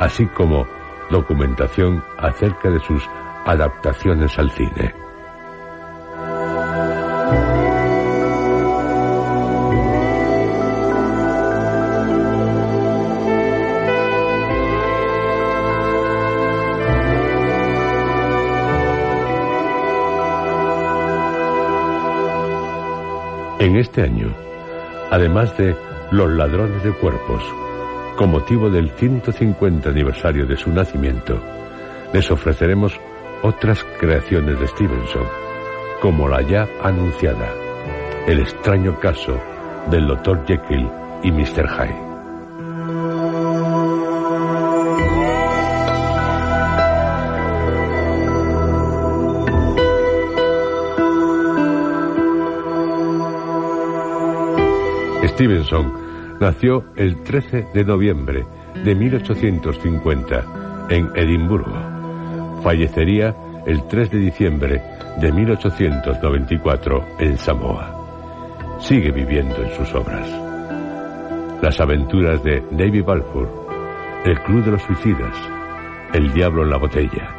así 0.00 0.26
como 0.26 0.66
documentación 1.10 2.02
acerca 2.18 2.70
de 2.70 2.80
sus 2.80 3.02
adaptaciones 3.44 4.38
al 4.38 4.50
cine. 4.50 4.94
En 23.60 23.76
este 23.76 24.02
año, 24.02 24.34
además 25.10 25.56
de 25.56 25.74
Los 26.10 26.30
ladrones 26.32 26.82
de 26.84 26.92
cuerpos, 26.92 27.42
con 28.16 28.30
motivo 28.30 28.70
del 28.70 28.90
150 28.90 29.88
aniversario 29.88 30.46
de 30.46 30.56
su 30.56 30.70
nacimiento, 30.70 31.40
les 32.12 32.30
ofreceremos 32.30 33.00
otras 33.42 33.84
creaciones 33.98 34.60
de 34.60 34.68
Stevenson, 34.68 35.26
como 36.00 36.28
la 36.28 36.42
ya 36.42 36.68
anunciada, 36.82 37.52
El 38.26 38.40
extraño 38.40 38.98
caso 39.00 39.38
del 39.90 40.06
Dr. 40.06 40.46
Jekyll 40.46 40.88
y 41.22 41.32
Mr. 41.32 41.68
Hyde. 41.68 42.03
Stevenson 55.34 56.38
nació 56.38 56.84
el 56.94 57.24
13 57.24 57.66
de 57.74 57.84
noviembre 57.84 58.46
de 58.84 58.94
1850 58.94 60.86
en 60.90 61.10
Edimburgo. 61.16 62.60
Fallecería 62.62 63.34
el 63.66 63.84
3 63.88 64.12
de 64.12 64.18
diciembre 64.18 64.80
de 65.20 65.32
1894 65.32 67.04
en 67.18 67.36
Samoa. 67.36 68.78
Sigue 68.78 69.10
viviendo 69.10 69.56
en 69.56 69.74
sus 69.74 69.92
obras. 69.94 70.28
Las 71.60 71.80
aventuras 71.80 72.40
de 72.44 72.62
David 72.70 73.02
Balfour, 73.04 73.48
El 74.24 74.40
Club 74.42 74.64
de 74.64 74.70
los 74.70 74.82
Suicidas, 74.82 75.36
El 76.12 76.32
Diablo 76.32 76.62
en 76.62 76.70
la 76.70 76.78
Botella. 76.78 77.34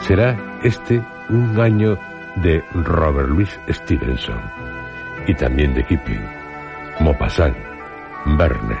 Será 0.00 0.58
este 0.62 1.02
un 1.30 1.58
año 1.58 1.96
de 2.36 2.62
Robert 2.74 3.30
Louis 3.30 3.58
Stevenson 3.70 4.42
y 5.26 5.32
también 5.32 5.72
de 5.72 5.84
Kipling. 5.84 6.43
Maupassant, 7.00 7.56
Verne. 8.24 8.78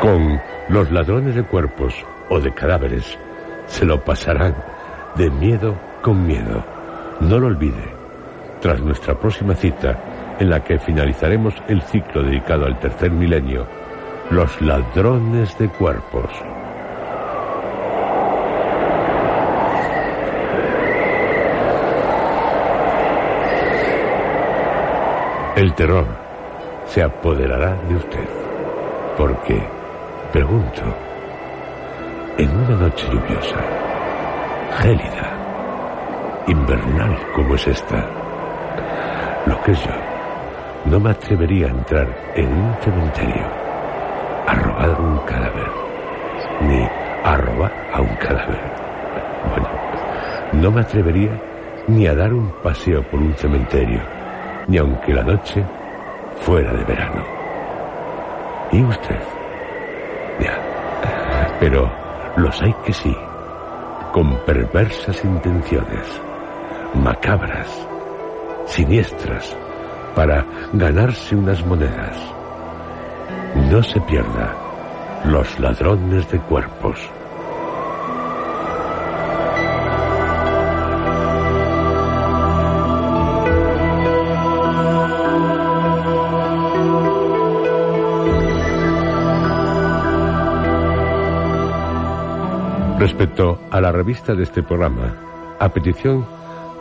Con 0.00 0.40
los 0.68 0.90
ladrones 0.90 1.36
de 1.36 1.44
cuerpos 1.44 1.94
o 2.28 2.40
de 2.40 2.52
cadáveres 2.52 3.18
se 3.66 3.84
lo 3.84 4.02
pasarán 4.02 4.56
de 5.16 5.30
miedo 5.30 5.76
con 6.02 6.26
miedo. 6.26 6.64
No 7.20 7.38
lo 7.38 7.46
olvide 7.46 8.01
tras 8.62 8.80
nuestra 8.80 9.18
próxima 9.18 9.56
cita, 9.56 10.36
en 10.38 10.48
la 10.48 10.62
que 10.62 10.78
finalizaremos 10.78 11.52
el 11.66 11.82
ciclo 11.82 12.22
dedicado 12.22 12.64
al 12.64 12.78
tercer 12.78 13.10
milenio, 13.10 13.66
los 14.30 14.62
ladrones 14.62 15.58
de 15.58 15.68
cuerpos. 15.68 16.30
El 25.56 25.74
terror 25.74 26.06
se 26.86 27.02
apoderará 27.02 27.74
de 27.88 27.96
usted, 27.96 28.28
porque, 29.16 29.60
pregunto, 30.32 30.82
en 32.38 32.48
una 32.48 32.76
noche 32.76 33.08
lluviosa, 33.10 33.56
gélida, 34.78 36.44
invernal 36.46 37.18
como 37.34 37.56
es 37.56 37.66
esta, 37.66 38.21
lo 39.46 39.60
que 39.62 39.74
yo, 39.74 39.90
no 40.84 41.00
me 41.00 41.10
atrevería 41.10 41.66
a 41.66 41.70
entrar 41.70 42.08
en 42.34 42.46
un 42.52 42.74
cementerio 42.80 43.62
a 44.46 44.54
robar 44.54 45.00
un 45.00 45.18
cadáver, 45.18 45.70
ni 46.62 46.88
a 47.24 47.36
robar 47.36 47.72
a 47.92 48.00
un 48.00 48.14
cadáver. 48.16 48.60
Bueno, 49.50 49.68
no 50.52 50.70
me 50.70 50.80
atrevería 50.80 51.30
ni 51.88 52.06
a 52.06 52.14
dar 52.14 52.32
un 52.32 52.50
paseo 52.62 53.02
por 53.02 53.20
un 53.20 53.34
cementerio, 53.34 54.00
ni 54.66 54.78
aunque 54.78 55.12
la 55.12 55.22
noche 55.22 55.64
fuera 56.40 56.72
de 56.72 56.84
verano. 56.84 57.24
¿Y 58.72 58.82
usted? 58.82 59.20
Ya. 60.40 60.58
Pero 61.60 61.90
los 62.36 62.60
hay 62.62 62.74
que 62.84 62.92
sí, 62.92 63.16
con 64.12 64.36
perversas 64.44 65.24
intenciones, 65.24 66.20
macabras, 66.94 67.88
siniestras 68.72 69.54
para 70.16 70.46
ganarse 70.72 71.36
unas 71.36 71.64
monedas. 71.66 72.16
No 73.70 73.82
se 73.82 74.00
pierda 74.00 74.54
los 75.26 75.58
ladrones 75.60 76.30
de 76.30 76.38
cuerpos. 76.40 76.98
Respecto 92.98 93.60
a 93.70 93.80
la 93.80 93.92
revista 93.92 94.34
de 94.34 94.44
este 94.44 94.62
programa, 94.62 95.14
a 95.58 95.68
petición 95.68 96.24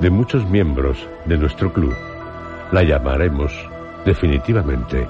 de 0.02 0.10
muchos 0.10 0.50
miembros 0.50 1.08
de 1.26 1.38
nuestro 1.38 1.72
club, 1.72 1.96
la 2.72 2.82
llamaremos 2.82 3.54
definitivamente 4.04 5.08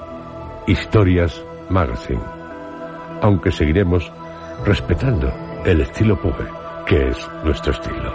Historias 0.66 1.42
Magazine, 1.70 2.20
aunque 3.22 3.50
seguiremos 3.50 4.12
respetando 4.66 5.32
el 5.64 5.80
estilo 5.80 6.20
Poe, 6.20 6.46
que 6.84 7.08
es 7.08 7.30
nuestro 7.42 7.72
estilo, 7.72 8.12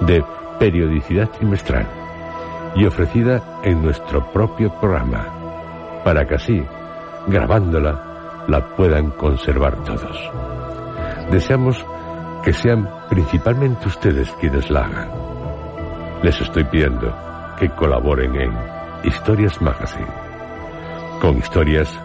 de 0.00 0.24
periodicidad 0.58 1.30
trimestral 1.30 1.86
y 2.74 2.84
ofrecida 2.84 3.60
en 3.62 3.80
nuestro 3.80 4.32
propio 4.32 4.74
programa, 4.80 6.02
para 6.04 6.26
que 6.26 6.34
así, 6.34 6.64
grabándola, 7.28 8.44
la 8.48 8.74
puedan 8.74 9.12
conservar 9.12 9.76
todos. 9.84 10.32
Deseamos 11.30 11.86
que 12.42 12.52
sean 12.52 12.90
principalmente 13.08 13.86
ustedes 13.86 14.32
quienes 14.40 14.68
la 14.68 14.80
hagan 14.80 15.31
les 16.22 16.40
estoy 16.40 16.64
pidiendo 16.64 17.14
que 17.58 17.68
colaboren 17.70 18.34
en 18.36 18.52
Historias 19.04 19.60
Magazine, 19.60 20.06
con 21.20 21.36
historias, 21.36 21.98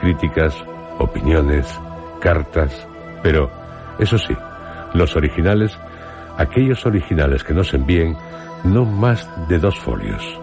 críticas, 0.00 0.54
opiniones, 0.98 1.66
cartas, 2.20 2.86
pero, 3.22 3.50
eso 3.98 4.16
sí, 4.18 4.36
los 4.94 5.16
originales, 5.16 5.76
aquellos 6.36 6.86
originales 6.86 7.42
que 7.42 7.54
nos 7.54 7.74
envíen, 7.74 8.16
no 8.64 8.84
más 8.84 9.28
de 9.48 9.58
dos 9.58 9.78
folios. 9.78 10.40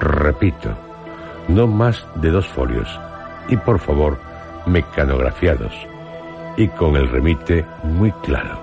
Repito, 0.00 0.76
no 1.48 1.66
más 1.66 2.04
de 2.16 2.30
dos 2.30 2.46
folios. 2.48 3.00
Y 3.48 3.56
por 3.56 3.78
favor, 3.78 4.18
mecanografiados. 4.66 5.74
Y 6.56 6.68
con 6.68 6.96
el 6.96 7.08
remite 7.08 7.64
muy 7.82 8.10
claro. 8.12 8.58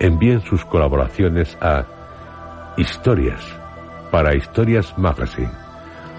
Envíen 0.00 0.40
sus 0.42 0.64
colaboraciones 0.64 1.56
a 1.60 1.84
Historias 2.78 3.44
para 4.12 4.36
Historias 4.36 4.96
Magazine, 4.96 5.50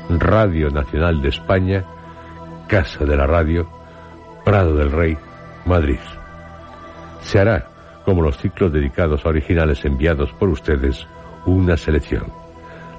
Radio 0.10 0.70
Nacional 0.70 1.22
de 1.22 1.30
España, 1.30 1.86
Casa 2.68 3.06
de 3.06 3.16
la 3.16 3.26
Radio, 3.26 3.66
Prado 4.44 4.76
del 4.76 4.92
Rey, 4.92 5.18
Madrid. 5.66 6.00
Se 7.22 7.40
hará, 7.40 7.66
como 8.04 8.22
los 8.22 8.36
ciclos 8.36 8.74
dedicados 8.74 9.26
a 9.26 9.30
originales 9.30 9.86
enviados 9.86 10.34
por 10.34 10.50
ustedes, 10.50 11.08
una 11.46 11.78
selección. 11.78 12.26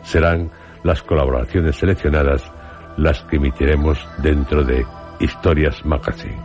Serán 0.04 0.50
las 0.82 1.02
colaboraciones 1.02 1.76
seleccionadas 1.76 2.50
las 2.96 3.20
que 3.24 3.36
emitiremos 3.36 3.98
dentro 4.22 4.64
de 4.64 4.86
Historias 5.18 5.84
Magazine. 5.84 6.40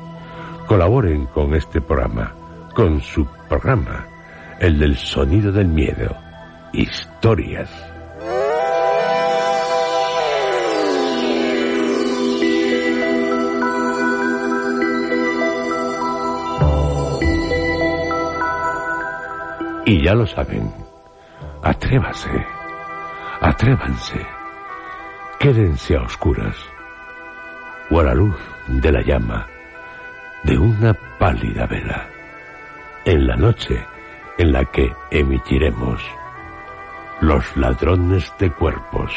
Colaboren 0.67 1.27
con 1.27 1.55
este 1.55 1.79
programa, 1.79 2.33
con 2.73 2.99
su 2.99 3.25
programa, 3.47 4.05
el 4.59 4.77
del 4.77 4.97
sonido 4.97 5.53
del 5.53 5.69
miedo. 5.69 6.24
Historias. 6.77 7.69
Y 19.85 20.03
ya 20.03 20.15
lo 20.15 20.27
saben, 20.27 20.69
atrévase, 21.63 22.45
atrévanse, 23.39 24.25
quédense 25.39 25.95
a 25.95 26.01
oscuras. 26.01 26.57
O 27.89 27.99
a 28.01 28.03
la 28.03 28.13
luz 28.13 28.35
de 28.67 28.91
la 28.91 29.01
llama 29.01 29.47
de 30.43 30.57
una 30.57 30.93
pálida 31.19 31.67
vela. 31.67 32.09
En 33.05 33.27
la 33.27 33.37
noche 33.37 33.79
en 34.37 34.51
la 34.51 34.65
que 34.65 34.91
emitiremos 35.11 36.03
los 37.21 37.55
ladrones 37.57 38.31
de 38.39 38.51
cuerpos. 38.51 39.11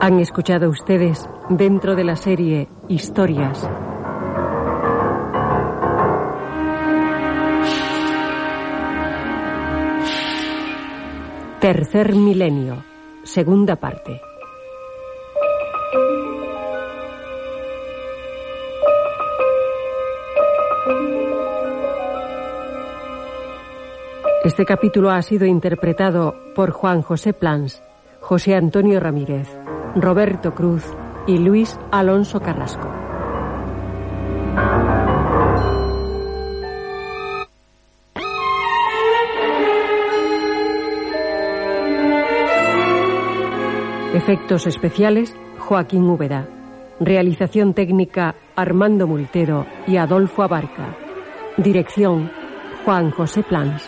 Han 0.00 0.20
escuchado 0.20 0.70
ustedes 0.70 1.28
dentro 1.50 1.94
de 1.94 2.04
la 2.04 2.16
serie 2.16 2.68
Historias. 2.88 3.68
Tercer 11.60 12.14
milenio, 12.14 12.84
segunda 13.24 13.74
parte. 13.74 14.20
Este 24.44 24.64
capítulo 24.64 25.10
ha 25.10 25.20
sido 25.22 25.46
interpretado 25.46 26.36
por 26.54 26.70
Juan 26.70 27.02
José 27.02 27.32
Plans, 27.32 27.82
José 28.20 28.54
Antonio 28.54 29.00
Ramírez, 29.00 29.48
Roberto 29.96 30.54
Cruz 30.54 30.84
y 31.26 31.38
Luis 31.38 31.76
Alonso 31.90 32.38
Carrasco. 32.38 32.88
Efectos 44.14 44.66
especiales, 44.66 45.36
Joaquín 45.58 46.04
Úbeda. 46.04 46.48
Realización 46.98 47.74
técnica, 47.74 48.36
Armando 48.56 49.06
Multero 49.06 49.66
y 49.86 49.98
Adolfo 49.98 50.42
Abarca. 50.42 50.96
Dirección, 51.58 52.30
Juan 52.86 53.10
José 53.10 53.42
Plans. 53.42 53.82